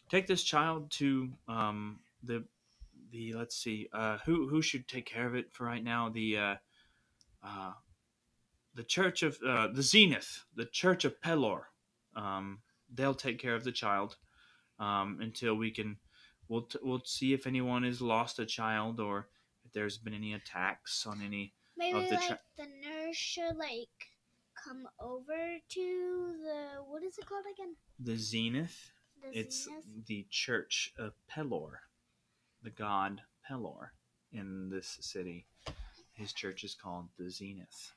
take 0.08 0.26
this 0.26 0.42
child 0.42 0.90
to 0.92 1.32
um, 1.48 2.00
the, 2.22 2.44
the. 3.10 3.32
Let's 3.34 3.56
see, 3.56 3.88
uh, 3.92 4.18
who 4.24 4.48
who 4.48 4.62
should 4.62 4.88
take 4.88 5.06
care 5.06 5.26
of 5.26 5.34
it 5.34 5.52
for 5.52 5.64
right 5.64 5.82
now? 5.82 6.08
The, 6.08 6.36
uh, 6.36 6.54
uh, 7.42 7.72
the 8.74 8.84
Church 8.84 9.22
of 9.22 9.38
uh, 9.46 9.68
the 9.68 9.82
Zenith, 9.82 10.44
the 10.54 10.66
Church 10.66 11.04
of 11.04 11.20
Pelor. 11.20 11.62
Um, 12.14 12.60
they'll 12.92 13.14
take 13.14 13.38
care 13.38 13.54
of 13.54 13.64
the 13.64 13.72
child 13.72 14.16
um, 14.78 15.18
until 15.20 15.54
we 15.54 15.70
can. 15.70 15.96
We'll 16.48 16.62
t- 16.62 16.78
we'll 16.82 17.02
see 17.04 17.32
if 17.32 17.46
anyone 17.46 17.84
has 17.84 18.00
lost 18.00 18.38
a 18.38 18.46
child 18.46 19.00
or 19.00 19.28
if 19.64 19.72
there's 19.72 19.96
been 19.96 20.14
any 20.14 20.34
attacks 20.34 21.06
on 21.06 21.22
any. 21.22 21.54
Maybe 21.76 21.98
of 21.98 22.08
the 22.08 22.16
like 22.16 22.26
tra- 22.26 22.40
the 22.58 22.66
nurse 22.86 23.16
should 23.16 23.56
like 23.56 24.11
come 24.64 24.86
over 25.00 25.58
to 25.68 26.34
the 26.44 26.82
what 26.88 27.02
is 27.02 27.18
it 27.18 27.26
called 27.26 27.44
again? 27.52 27.74
The 27.98 28.16
Zenith. 28.16 28.92
The 29.22 29.38
It's 29.38 29.64
zenith? 29.64 29.84
the 30.06 30.26
Church 30.30 30.92
of 30.98 31.12
Pelor, 31.30 31.72
the 32.62 32.70
god 32.70 33.22
Pelor 33.48 33.90
in 34.32 34.68
this 34.70 34.98
city. 35.00 35.46
His 36.14 36.32
church 36.32 36.64
is 36.64 36.74
called 36.74 37.08
the 37.18 37.30
Zenith. 37.30 37.92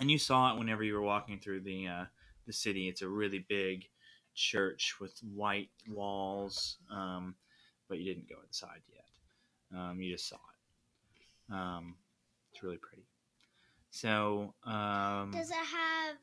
And 0.00 0.10
you 0.10 0.18
saw 0.18 0.52
it 0.52 0.58
whenever 0.58 0.84
you 0.84 0.94
were 0.94 1.02
walking 1.02 1.38
through 1.40 1.60
the 1.60 1.86
uh, 1.88 2.04
the 2.46 2.52
city. 2.52 2.88
It's 2.88 3.02
a 3.02 3.08
really 3.08 3.44
big 3.48 3.84
church 4.34 4.94
with 5.00 5.18
white 5.34 5.70
walls, 5.88 6.76
um, 6.90 7.34
but 7.88 7.98
you 7.98 8.04
didn't 8.14 8.28
go 8.28 8.36
inside 8.46 8.80
yet. 8.92 9.78
Um, 9.78 10.00
you 10.00 10.12
just 10.12 10.28
saw 10.28 10.36
it. 10.36 11.54
Um, 11.54 11.96
it's 12.52 12.62
really 12.62 12.76
pretty. 12.76 13.06
So 13.90 14.54
um, 14.64 15.30
Does 15.32 15.50
it 15.50 15.54
have 15.54 16.16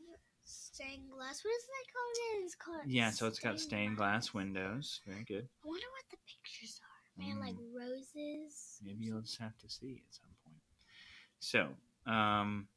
stained 0.44 1.10
glass? 1.10 1.44
What 1.44 1.52
is 1.52 1.66
that 1.66 1.94
called? 1.94 2.44
It's 2.44 2.56
called 2.56 2.82
yeah, 2.88 3.10
so 3.10 3.28
it's 3.28 3.40
got 3.40 3.60
stained 3.60 3.98
glass 3.98 4.34
windows. 4.34 5.02
Very 5.08 5.24
good. 5.24 5.48
I 5.64 5.68
wonder 5.68 5.88
what 5.92 6.06
the 6.12 6.18
pictures 6.28 6.80
are. 6.82 7.24
Man, 7.24 7.40
like 7.40 7.56
roses. 7.74 8.80
Maybe 8.84 9.06
you'll 9.06 9.22
just 9.22 9.40
have 9.40 9.58
to 9.60 9.70
see 9.70 10.02
at 10.06 10.14
some 10.14 10.30
point. 10.44 10.58
So, 11.40 12.12
um, 12.12 12.68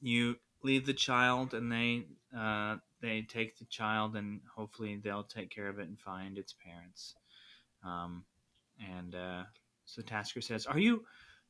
you 0.00 0.36
leave 0.64 0.86
the 0.86 0.94
child, 0.94 1.54
and 1.54 1.70
they 1.70 2.06
uh, 2.36 2.76
they 3.00 3.22
take 3.22 3.58
the 3.58 3.64
child, 3.66 4.16
and 4.16 4.40
hopefully 4.54 5.00
they'll 5.02 5.22
take 5.22 5.50
care 5.50 5.68
of 5.68 5.78
it 5.78 5.88
and 5.88 5.98
find 5.98 6.36
its 6.36 6.52
parents. 6.52 7.14
Um, 7.84 8.24
and 8.98 9.14
uh, 9.14 9.42
so 9.84 10.02
Tasker 10.02 10.40
says, 10.40 10.66
"Are 10.66 10.78
you 10.78 11.04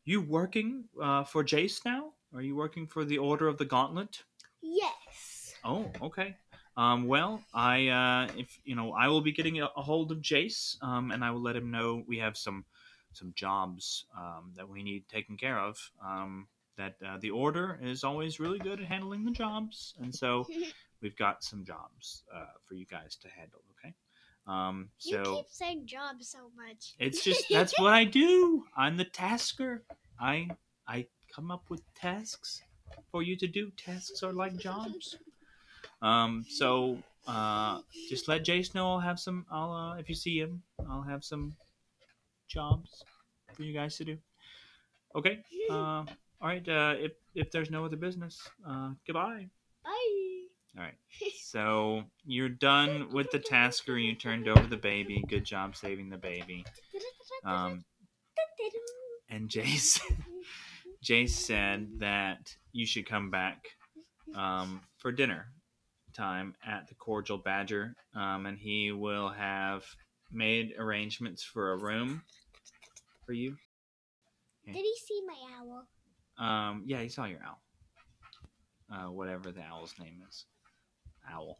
you 0.04 0.20
working 0.20 0.84
uh, 1.00 1.24
for 1.24 1.44
Jace 1.44 1.84
now? 1.84 2.12
Are 2.34 2.42
you 2.42 2.56
working 2.56 2.86
for 2.86 3.04
the 3.04 3.18
Order 3.18 3.48
of 3.48 3.58
the 3.58 3.64
Gauntlet?" 3.64 4.22
Yes. 4.60 5.54
Oh, 5.64 5.90
okay. 6.00 6.36
Um, 6.76 7.06
well, 7.06 7.42
I 7.52 7.88
uh, 7.88 8.32
if 8.36 8.58
you 8.64 8.74
know, 8.74 8.92
I 8.92 9.08
will 9.08 9.20
be 9.20 9.32
getting 9.32 9.60
a, 9.60 9.68
a 9.76 9.82
hold 9.82 10.10
of 10.10 10.18
Jace, 10.18 10.82
um, 10.82 11.10
and 11.10 11.24
I 11.24 11.30
will 11.30 11.42
let 11.42 11.56
him 11.56 11.70
know 11.70 12.02
we 12.06 12.18
have 12.18 12.36
some 12.36 12.64
some 13.12 13.32
jobs 13.36 14.06
um, 14.16 14.52
that 14.56 14.68
we 14.68 14.82
need 14.82 15.08
taken 15.08 15.36
care 15.36 15.58
of. 15.58 15.78
Um, 16.04 16.48
that 16.78 16.96
uh, 17.06 17.18
the 17.20 17.30
order 17.30 17.78
is 17.82 18.02
always 18.02 18.40
really 18.40 18.58
good 18.58 18.80
at 18.80 18.86
handling 18.86 19.24
the 19.24 19.30
jobs, 19.30 19.94
and 20.00 20.14
so 20.14 20.46
we've 21.02 21.16
got 21.16 21.44
some 21.44 21.64
jobs 21.64 22.24
uh, 22.34 22.46
for 22.66 22.74
you 22.74 22.86
guys 22.86 23.16
to 23.16 23.28
handle. 23.28 23.60
Okay. 23.78 23.94
Um, 24.46 24.88
you 25.00 25.22
so 25.24 25.36
keep 25.36 25.46
saying 25.50 25.86
jobs 25.86 26.28
so 26.28 26.50
much. 26.56 26.94
it's 26.98 27.22
just 27.28 27.44
that's 27.50 27.78
what 27.78 27.92
I 27.92 28.04
do. 28.04 28.64
I'm 28.76 28.96
the 28.96 29.04
tasker. 29.04 29.82
I 30.20 30.48
I 30.86 31.06
come 31.34 31.50
up 31.50 31.64
with 31.68 31.82
tasks 31.94 32.62
for 33.10 33.22
you 33.22 33.36
to 33.36 33.46
do. 33.46 33.70
Tasks 33.76 34.22
are 34.22 34.32
like 34.32 34.56
jobs. 34.56 35.16
Um, 36.00 36.44
so 36.48 36.98
uh, 37.26 37.80
just 38.08 38.28
let 38.28 38.44
Jace 38.44 38.74
know 38.74 38.90
I'll 38.92 39.00
have 39.00 39.20
some. 39.20 39.46
I'll 39.50 39.72
uh, 39.72 39.96
if 39.96 40.08
you 40.08 40.14
see 40.14 40.38
him, 40.38 40.62
I'll 40.90 41.02
have 41.02 41.24
some 41.24 41.54
jobs 42.48 43.04
for 43.54 43.62
you 43.62 43.72
guys 43.72 43.96
to 43.98 44.04
do. 44.04 44.18
Okay. 45.14 45.44
Uh, 45.70 45.74
all 45.74 46.06
right. 46.40 46.66
Uh, 46.68 46.94
if 46.98 47.12
if 47.34 47.50
there's 47.50 47.70
no 47.70 47.84
other 47.84 47.96
business, 47.96 48.40
uh, 48.66 48.90
goodbye. 49.06 49.48
Bye. 49.84 50.21
All 50.76 50.84
right. 50.84 50.94
So 51.42 52.04
you're 52.24 52.48
done 52.48 53.08
with 53.12 53.30
the 53.30 53.38
tasker. 53.38 53.98
You 53.98 54.14
turned 54.14 54.48
over 54.48 54.66
the 54.66 54.76
baby. 54.76 55.22
Good 55.28 55.44
job 55.44 55.76
saving 55.76 56.08
the 56.08 56.16
baby. 56.16 56.64
Um, 57.44 57.84
and 59.28 59.48
Jace 59.48 60.00
Jace 61.04 61.30
said 61.30 61.88
that 61.98 62.54
you 62.72 62.86
should 62.86 63.06
come 63.06 63.30
back 63.30 63.66
um, 64.34 64.80
for 64.98 65.12
dinner 65.12 65.46
time 66.14 66.54
at 66.66 66.88
the 66.88 66.94
Cordial 66.94 67.38
Badger, 67.38 67.94
um, 68.14 68.46
and 68.46 68.58
he 68.58 68.92
will 68.92 69.30
have 69.30 69.84
made 70.30 70.74
arrangements 70.78 71.42
for 71.42 71.72
a 71.72 71.76
room 71.76 72.22
for 73.26 73.32
you. 73.32 73.56
Did 74.64 74.76
he 74.76 74.94
see 75.06 75.20
my 75.26 75.34
owl? 75.58 75.86
Um, 76.38 76.82
yeah, 76.86 77.00
he 77.00 77.08
saw 77.08 77.24
your 77.24 77.40
owl. 77.44 77.60
Uh, 78.92 79.10
whatever 79.10 79.50
the 79.50 79.62
owl's 79.62 79.94
name 79.98 80.20
is, 80.28 80.44
owl. 81.30 81.58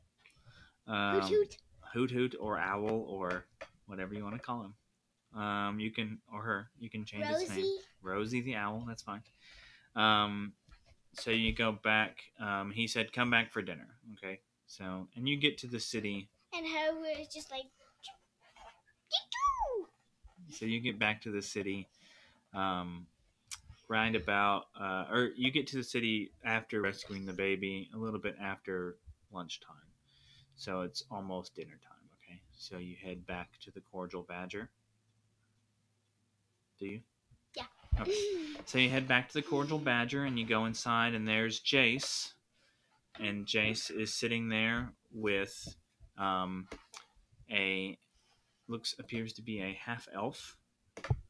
Um, 0.87 1.21
Hoot 1.21 1.31
hoot. 1.31 1.57
hoot 1.93 2.11
hoot 2.11 2.35
or 2.41 2.59
owl 2.59 3.07
or 3.09 3.47
whatever 3.87 4.15
you 4.15 4.23
want 4.25 4.37
to 4.37 4.41
call 4.41 4.63
him. 4.63 5.41
Um, 5.41 5.81
you 5.81 5.91
can 5.91 6.19
or 6.33 6.43
her. 6.43 6.71
You 6.79 6.91
can 6.91 7.05
change 7.05 7.27
his 7.27 7.49
name. 7.49 7.59
Rosie. 7.59 7.79
Rosie 8.03 8.41
the 8.43 8.57
owl. 8.57 8.85
That's 8.87 9.03
fine. 9.03 9.23
Um, 9.97 10.53
so 11.15 11.31
you 11.31 11.55
go 11.55 11.73
back. 11.73 12.19
Um, 12.41 12.71
he 12.71 12.87
said, 12.87 13.13
"Come 13.13 13.31
back 13.31 13.51
for 13.51 13.63
dinner." 13.63 13.89
Okay. 14.15 14.41
So 14.67 15.09
and 15.17 15.29
you 15.29 15.37
get 15.39 15.59
to 15.59 15.67
the 15.67 15.81
city. 15.81 16.29
And 16.55 16.67
her 16.67 16.99
was 17.01 17.29
just 17.29 17.51
like. 17.51 17.65
So 20.51 20.67
you 20.67 20.81
get 20.81 20.99
back 20.99 21.23
to 21.23 21.31
the 21.31 21.41
city. 21.41 21.89
Um, 22.55 23.07
right 23.89 24.15
about, 24.15 24.65
uh, 24.79 25.05
or 25.11 25.31
you 25.37 25.51
get 25.51 25.67
to 25.69 25.77
the 25.77 25.83
city 25.83 26.33
after 26.45 26.81
rescuing 26.81 27.27
the 27.27 27.33
baby, 27.33 27.91
a 27.95 27.99
little 27.99 28.21
bit 28.21 28.37
after 28.41 28.97
lunchtime. 29.33 29.77
So 30.57 30.83
it's 30.83 31.05
almost 31.11 31.55
dinner 31.55 31.79
time. 31.83 32.09
Okay. 32.23 32.41
So 32.57 32.79
you 32.79 32.97
head 33.03 33.27
back 33.27 33.59
to 33.65 33.71
the 33.71 33.81
Cordial 33.81 34.23
Badger. 34.23 34.71
Do 36.79 36.87
you? 36.87 37.01
Yeah. 37.57 37.65
Okay. 38.01 38.13
So 38.65 38.79
you 38.79 38.89
head 38.91 39.09
back 39.09 39.27
to 39.29 39.35
the 39.35 39.43
Cordial 39.43 39.79
Badger 39.79 40.25
and 40.25 40.39
you 40.39 40.47
go 40.47 40.67
inside, 40.67 41.15
and 41.15 41.27
there's 41.27 41.61
Jace. 41.61 42.33
And 43.19 43.45
Jace 43.45 43.91
is 43.91 44.15
sitting 44.15 44.49
there 44.49 44.93
with 45.13 45.77
um, 46.17 46.69
a 47.51 47.99
looks 48.69 48.95
appears 48.99 49.33
to 49.35 49.43
be 49.43 49.61
a 49.61 49.73
half 49.85 50.09
elf 50.15 50.57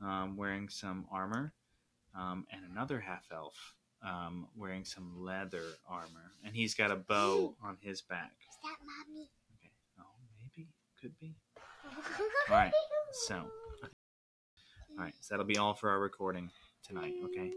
um, 0.02 0.36
wearing 0.36 0.68
some 0.68 1.06
armor. 1.10 1.54
um, 2.18 2.46
and 2.52 2.62
another 2.70 3.00
half 3.00 3.24
elf 3.32 3.74
um, 4.04 4.46
wearing 4.56 4.84
some 4.84 5.24
leather 5.24 5.64
armor, 5.88 6.32
and 6.44 6.54
he's 6.54 6.74
got 6.74 6.90
a 6.90 6.96
bow 6.96 7.54
on 7.62 7.76
his 7.80 8.02
back. 8.02 8.32
Is 8.48 8.56
that 8.62 8.76
mommy? 8.84 9.28
Okay. 9.58 9.70
Oh, 10.00 10.04
maybe 10.38 10.68
could 11.00 11.18
be. 11.20 11.34
All 12.48 12.56
right. 12.56 12.72
So, 13.12 13.34
all 13.36 15.04
right. 15.04 15.14
So 15.20 15.34
that'll 15.34 15.46
be 15.46 15.58
all 15.58 15.74
for 15.74 15.90
our 15.90 16.00
recording 16.00 16.50
tonight. 16.86 17.12
Okay. 17.26 17.50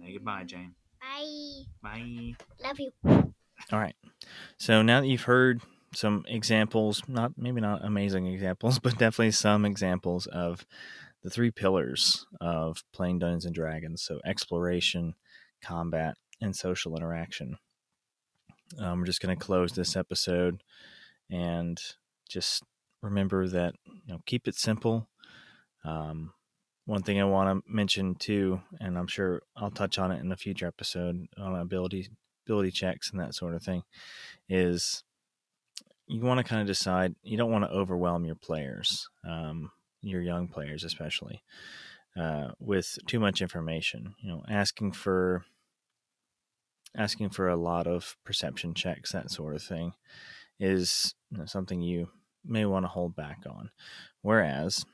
Say 0.00 0.12
goodbye, 0.12 0.44
Jane. 0.44 0.74
Bye. 1.00 1.64
Bye. 1.82 2.34
Love 2.62 2.78
you. 2.78 2.92
All 3.04 3.78
right. 3.78 3.96
So 4.58 4.82
now 4.82 5.00
that 5.00 5.08
you've 5.08 5.22
heard 5.22 5.62
some 5.94 6.24
examples, 6.28 7.02
not 7.08 7.32
maybe 7.36 7.60
not 7.60 7.84
amazing 7.84 8.26
examples, 8.26 8.78
but 8.82 8.98
definitely 8.98 9.32
some 9.32 9.64
examples 9.64 10.26
of 10.26 10.66
the 11.22 11.30
three 11.30 11.50
pillars 11.50 12.26
of 12.40 12.84
playing 12.92 13.18
Dungeons 13.18 13.44
and 13.44 13.54
Dragons. 13.54 14.02
So 14.02 14.20
exploration, 14.24 15.14
combat, 15.62 16.16
and 16.40 16.54
social 16.54 16.96
interaction. 16.96 17.56
Um, 18.78 19.00
we're 19.00 19.06
just 19.06 19.20
going 19.20 19.36
to 19.36 19.44
close 19.44 19.72
this 19.72 19.96
episode 19.96 20.62
and 21.30 21.78
just 22.28 22.62
remember 23.02 23.48
that 23.48 23.74
you 23.84 24.12
know 24.12 24.20
keep 24.26 24.46
it 24.46 24.54
simple. 24.54 25.08
Um, 25.84 26.32
one 26.84 27.02
thing 27.02 27.20
I 27.20 27.24
want 27.24 27.64
to 27.64 27.72
mention 27.72 28.14
too, 28.14 28.60
and 28.80 28.98
I'm 28.98 29.06
sure 29.06 29.42
I'll 29.56 29.70
touch 29.70 29.98
on 29.98 30.10
it 30.10 30.20
in 30.20 30.32
a 30.32 30.36
future 30.36 30.66
episode 30.66 31.26
on 31.36 31.54
ability 31.54 32.08
ability 32.46 32.70
checks 32.70 33.10
and 33.10 33.20
that 33.20 33.34
sort 33.34 33.54
of 33.54 33.62
thing, 33.62 33.82
is 34.48 35.02
you 36.06 36.22
want 36.22 36.38
to 36.38 36.44
kind 36.44 36.60
of 36.60 36.66
decide 36.66 37.14
you 37.22 37.36
don't 37.36 37.52
want 37.52 37.64
to 37.64 37.70
overwhelm 37.70 38.24
your 38.24 38.36
players, 38.36 39.08
um, 39.28 39.70
your 40.00 40.22
young 40.22 40.48
players 40.48 40.84
especially, 40.84 41.42
uh, 42.16 42.48
with 42.58 42.98
too 43.06 43.20
much 43.20 43.42
information. 43.42 44.14
You 44.20 44.30
know, 44.30 44.44
asking 44.48 44.92
for 44.92 45.44
asking 46.96 47.30
for 47.30 47.48
a 47.48 47.56
lot 47.56 47.86
of 47.86 48.16
perception 48.24 48.74
checks, 48.74 49.12
that 49.12 49.30
sort 49.30 49.54
of 49.54 49.62
thing, 49.62 49.92
is 50.58 51.14
you 51.30 51.38
know, 51.38 51.46
something 51.46 51.82
you 51.82 52.08
may 52.44 52.64
want 52.64 52.84
to 52.84 52.88
hold 52.88 53.14
back 53.14 53.38
on. 53.48 53.70
Whereas 54.22 54.84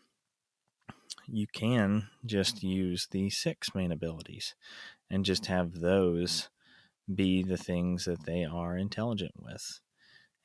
you 1.26 1.46
can 1.46 2.08
just 2.26 2.62
use 2.62 3.08
the 3.10 3.30
six 3.30 3.74
main 3.74 3.92
abilities 3.92 4.54
and 5.10 5.24
just 5.24 5.46
have 5.46 5.80
those 5.80 6.48
be 7.12 7.42
the 7.42 7.56
things 7.56 8.04
that 8.04 8.24
they 8.24 8.44
are 8.44 8.76
intelligent 8.76 9.32
with 9.38 9.80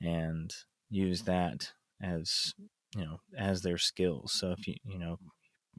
and 0.01 0.53
use 0.89 1.23
that 1.23 1.71
as 2.01 2.53
you 2.95 3.03
know 3.03 3.19
as 3.37 3.61
their 3.61 3.77
skills 3.77 4.31
so 4.31 4.51
if 4.51 4.67
you 4.67 4.75
you 4.83 4.99
know 4.99 5.17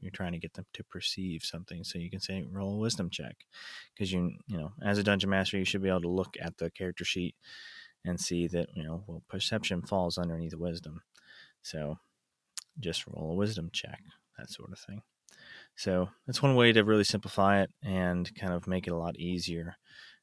you're 0.01 0.11
trying 0.11 0.33
to 0.33 0.39
get 0.39 0.53
them 0.53 0.65
to 0.73 0.83
perceive 0.83 1.43
something 1.43 1.83
so 1.83 1.99
you 1.99 2.09
can 2.09 2.19
say 2.19 2.45
roll 2.51 2.75
a 2.75 2.77
wisdom 2.77 3.09
check. 3.09 3.35
Because 3.93 4.11
you 4.11 4.31
you 4.47 4.57
know 4.57 4.71
as 4.83 4.97
a 4.97 5.03
dungeon 5.03 5.29
master 5.29 5.57
you 5.57 5.65
should 5.65 5.81
be 5.81 5.89
able 5.89 6.01
to 6.01 6.09
look 6.09 6.35
at 6.41 6.57
the 6.57 6.69
character 6.69 7.05
sheet 7.05 7.35
and 8.03 8.19
see 8.19 8.47
that 8.47 8.67
you 8.73 8.83
know 8.83 9.03
well 9.07 9.23
perception 9.29 9.81
falls 9.81 10.17
underneath 10.17 10.55
wisdom. 10.55 11.01
So 11.61 11.99
just 12.79 13.05
roll 13.07 13.31
a 13.31 13.35
wisdom 13.35 13.69
check 13.71 14.01
that 14.37 14.49
sort 14.49 14.71
of 14.71 14.79
thing. 14.79 15.01
So 15.75 16.09
that's 16.25 16.41
one 16.41 16.55
way 16.55 16.73
to 16.73 16.83
really 16.83 17.03
simplify 17.03 17.61
it 17.61 17.71
and 17.83 18.33
kind 18.35 18.53
of 18.53 18.67
make 18.67 18.87
it 18.87 18.93
a 18.93 18.97
lot 18.97 19.17
easier 19.17 19.75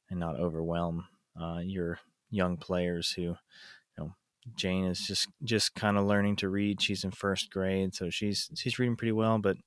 and 0.09 0.19
not 0.19 0.39
overwhelm 0.39 1.05
uh, 1.39 1.59
your 1.63 1.99
young 2.29 2.57
players 2.57 3.11
who 3.11 3.35
Jane 4.55 4.85
is 4.85 4.99
just 5.05 5.27
just 5.43 5.75
kind 5.75 5.97
of 5.97 6.05
learning 6.05 6.37
to 6.37 6.49
read. 6.49 6.81
She's 6.81 7.03
in 7.03 7.11
first 7.11 7.51
grade, 7.51 7.93
so 7.93 8.09
she's 8.09 8.49
she's 8.55 8.79
reading 8.79 8.95
pretty 8.95 9.11
well, 9.11 9.37
but 9.37 9.57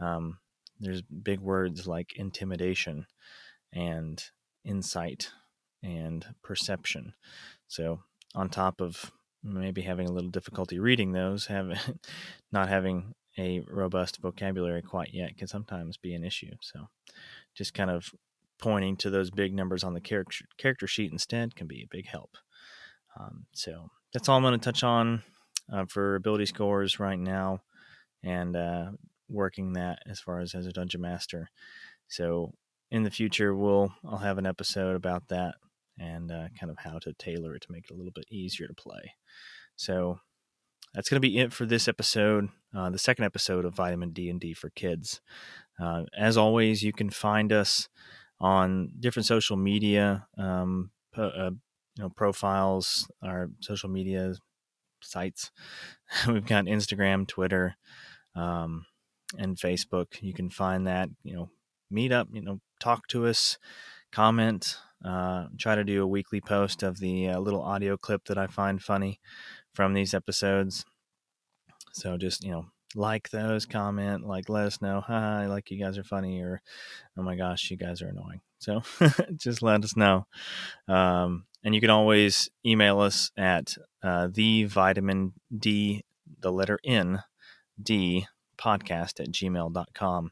um, 0.00 0.38
there's 0.80 1.02
big 1.02 1.40
words 1.40 1.86
like 1.86 2.16
intimidation 2.16 3.06
and 3.72 4.22
insight 4.64 5.30
and 5.82 6.26
perception. 6.42 7.14
So 7.68 8.00
on 8.34 8.48
top 8.48 8.80
of 8.80 9.12
maybe 9.42 9.82
having 9.82 10.08
a 10.08 10.12
little 10.12 10.30
difficulty 10.30 10.78
reading 10.78 11.12
those, 11.12 11.46
having 11.46 11.78
not 12.52 12.68
having 12.68 13.14
a 13.38 13.60
robust 13.68 14.18
vocabulary 14.20 14.82
quite 14.82 15.12
yet 15.12 15.36
can 15.36 15.46
sometimes 15.46 15.96
be 15.96 16.14
an 16.14 16.24
issue. 16.24 16.52
So 16.60 16.88
just 17.54 17.74
kind 17.74 17.90
of 17.90 18.10
pointing 18.58 18.96
to 18.96 19.10
those 19.10 19.30
big 19.30 19.54
numbers 19.54 19.84
on 19.84 19.94
the 19.94 20.00
character 20.00 20.46
character 20.56 20.86
sheet 20.86 21.12
instead 21.12 21.54
can 21.54 21.66
be 21.66 21.82
a 21.82 21.94
big 21.94 22.06
help. 22.06 22.36
Um, 23.18 23.46
so 23.52 23.90
that's 24.16 24.30
all 24.30 24.38
I'm 24.38 24.42
going 24.42 24.58
to 24.58 24.64
touch 24.64 24.82
on 24.82 25.22
uh, 25.70 25.84
for 25.84 26.14
ability 26.14 26.46
scores 26.46 26.98
right 26.98 27.18
now, 27.18 27.60
and 28.24 28.56
uh, 28.56 28.86
working 29.28 29.74
that 29.74 29.98
as 30.06 30.20
far 30.20 30.40
as 30.40 30.54
as 30.54 30.64
a 30.64 30.72
dungeon 30.72 31.02
master. 31.02 31.50
So 32.08 32.54
in 32.90 33.02
the 33.02 33.10
future, 33.10 33.54
we'll 33.54 33.92
I'll 34.08 34.16
have 34.16 34.38
an 34.38 34.46
episode 34.46 34.96
about 34.96 35.28
that 35.28 35.56
and 35.98 36.32
uh, 36.32 36.48
kind 36.58 36.70
of 36.70 36.78
how 36.78 36.98
to 37.00 37.12
tailor 37.18 37.54
it 37.56 37.60
to 37.64 37.70
make 37.72 37.90
it 37.90 37.92
a 37.92 37.94
little 37.94 38.10
bit 38.10 38.24
easier 38.30 38.66
to 38.66 38.72
play. 38.72 39.12
So 39.76 40.20
that's 40.94 41.10
going 41.10 41.20
to 41.20 41.28
be 41.28 41.36
it 41.36 41.52
for 41.52 41.66
this 41.66 41.86
episode, 41.86 42.48
uh, 42.74 42.88
the 42.88 42.98
second 42.98 43.26
episode 43.26 43.66
of 43.66 43.74
Vitamin 43.74 44.12
D 44.12 44.30
and 44.30 44.40
D 44.40 44.54
for 44.54 44.70
Kids. 44.70 45.20
Uh, 45.78 46.04
as 46.16 46.38
always, 46.38 46.82
you 46.82 46.94
can 46.94 47.10
find 47.10 47.52
us 47.52 47.90
on 48.40 48.92
different 48.98 49.26
social 49.26 49.58
media 49.58 50.26
um, 50.38 50.90
uh, 51.18 51.50
you 51.96 52.04
know 52.04 52.10
profiles, 52.10 53.08
our 53.22 53.50
social 53.60 53.88
media 53.88 54.34
sites. 55.00 55.50
We've 56.28 56.46
got 56.46 56.64
Instagram, 56.64 57.26
Twitter, 57.26 57.76
um, 58.34 58.86
and 59.38 59.56
Facebook. 59.56 60.20
You 60.20 60.34
can 60.34 60.50
find 60.50 60.86
that. 60.86 61.08
You 61.22 61.36
know, 61.36 61.50
meet 61.90 62.12
up. 62.12 62.28
You 62.32 62.42
know, 62.42 62.60
talk 62.80 63.06
to 63.08 63.26
us, 63.26 63.58
comment. 64.12 64.78
Uh, 65.04 65.46
try 65.58 65.74
to 65.74 65.84
do 65.84 66.02
a 66.02 66.06
weekly 66.06 66.40
post 66.40 66.82
of 66.82 66.98
the 66.98 67.28
uh, 67.28 67.38
little 67.38 67.62
audio 67.62 67.96
clip 67.96 68.24
that 68.24 68.38
I 68.38 68.46
find 68.46 68.82
funny 68.82 69.20
from 69.74 69.92
these 69.92 70.14
episodes. 70.14 70.84
So 71.92 72.16
just 72.16 72.44
you 72.44 72.50
know, 72.50 72.66
like 72.94 73.30
those, 73.30 73.66
comment, 73.66 74.26
like 74.26 74.48
let 74.48 74.66
us 74.66 74.80
know, 74.80 75.00
hi, 75.00 75.46
like 75.46 75.70
you 75.70 75.78
guys 75.78 75.98
are 75.98 76.04
funny, 76.04 76.40
or 76.40 76.62
oh 77.16 77.22
my 77.22 77.36
gosh, 77.36 77.70
you 77.70 77.76
guys 77.76 78.02
are 78.02 78.08
annoying. 78.08 78.40
So 78.58 78.82
just 79.36 79.62
let 79.62 79.84
us 79.84 79.96
know. 79.96 80.26
Um, 80.88 81.44
and 81.66 81.74
you 81.74 81.80
can 81.80 81.90
always 81.90 82.48
email 82.64 83.00
us 83.00 83.32
at 83.36 83.76
uh, 84.00 84.28
the 84.32 84.64
vitamin 84.64 85.32
D, 85.58 86.04
the 86.38 86.52
letter 86.52 86.78
N, 86.84 87.24
D 87.82 88.28
podcast 88.56 89.18
at 89.18 89.32
gmail.com. 89.32 90.30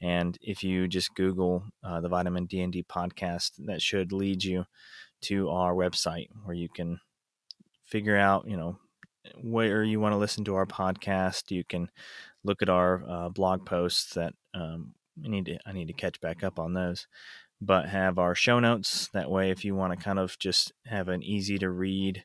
And 0.00 0.38
if 0.40 0.62
you 0.62 0.86
just 0.86 1.16
Google 1.16 1.64
uh, 1.82 2.00
the 2.00 2.08
vitamin 2.08 2.46
D 2.46 2.60
and 2.60 2.72
D 2.72 2.84
podcast, 2.88 3.54
that 3.66 3.82
should 3.82 4.12
lead 4.12 4.44
you 4.44 4.66
to 5.22 5.50
our 5.50 5.74
website 5.74 6.28
where 6.44 6.54
you 6.54 6.68
can 6.68 7.00
figure 7.84 8.16
out, 8.16 8.46
you 8.46 8.56
know, 8.56 8.78
where 9.42 9.82
you 9.82 9.98
want 9.98 10.12
to 10.12 10.16
listen 10.18 10.44
to 10.44 10.54
our 10.54 10.66
podcast. 10.66 11.50
You 11.50 11.64
can 11.64 11.90
look 12.44 12.62
at 12.62 12.68
our 12.68 13.02
uh, 13.08 13.28
blog 13.30 13.66
posts 13.66 14.14
that 14.14 14.32
um, 14.54 14.94
I 15.24 15.28
need 15.28 15.46
to 15.46 15.58
I 15.66 15.72
need 15.72 15.88
to 15.88 15.92
catch 15.92 16.20
back 16.20 16.44
up 16.44 16.60
on 16.60 16.74
those, 16.74 17.08
but 17.60 17.88
have 17.88 18.18
our 18.18 18.34
show 18.34 18.60
notes. 18.60 19.08
That 19.12 19.30
way, 19.30 19.50
if 19.50 19.64
you 19.64 19.74
want 19.74 19.96
to 19.96 20.02
kind 20.02 20.18
of 20.18 20.38
just 20.38 20.72
have 20.86 21.08
an 21.08 21.22
easy 21.22 21.58
to 21.58 21.70
read 21.70 22.24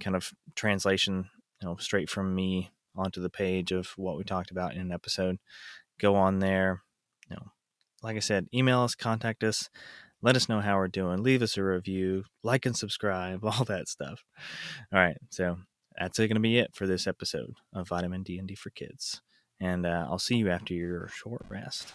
kind 0.00 0.16
of 0.16 0.30
translation, 0.54 1.28
you 1.60 1.68
know, 1.68 1.76
straight 1.76 2.10
from 2.10 2.34
me 2.34 2.70
onto 2.96 3.20
the 3.20 3.30
page 3.30 3.72
of 3.72 3.88
what 3.96 4.16
we 4.16 4.24
talked 4.24 4.50
about 4.50 4.74
in 4.74 4.80
an 4.80 4.92
episode, 4.92 5.38
go 6.00 6.14
on 6.16 6.38
there. 6.38 6.82
You 7.28 7.36
know, 7.36 7.46
like 8.02 8.16
I 8.16 8.20
said, 8.20 8.46
email 8.54 8.80
us, 8.80 8.94
contact 8.94 9.44
us. 9.44 9.68
Let 10.22 10.36
us 10.36 10.48
know 10.48 10.60
how 10.60 10.76
we're 10.76 10.88
doing. 10.88 11.22
Leave 11.22 11.42
us 11.42 11.58
a 11.58 11.62
review, 11.62 12.24
like 12.42 12.64
and 12.64 12.76
subscribe, 12.76 13.44
all 13.44 13.64
that 13.64 13.88
stuff. 13.88 14.24
All 14.92 14.98
right, 14.98 15.16
so 15.30 15.58
that's 15.98 16.18
going 16.18 16.30
to 16.30 16.40
be 16.40 16.58
it 16.58 16.70
for 16.74 16.86
this 16.86 17.06
episode 17.06 17.54
of 17.74 17.88
Vitamin 17.88 18.22
D 18.22 18.38
and 18.38 18.48
D 18.48 18.54
for 18.54 18.70
Kids. 18.70 19.20
And 19.60 19.86
uh, 19.86 20.06
I'll 20.08 20.18
see 20.18 20.36
you 20.36 20.50
after 20.50 20.74
your 20.74 21.08
short 21.08 21.42
rest. 21.48 21.92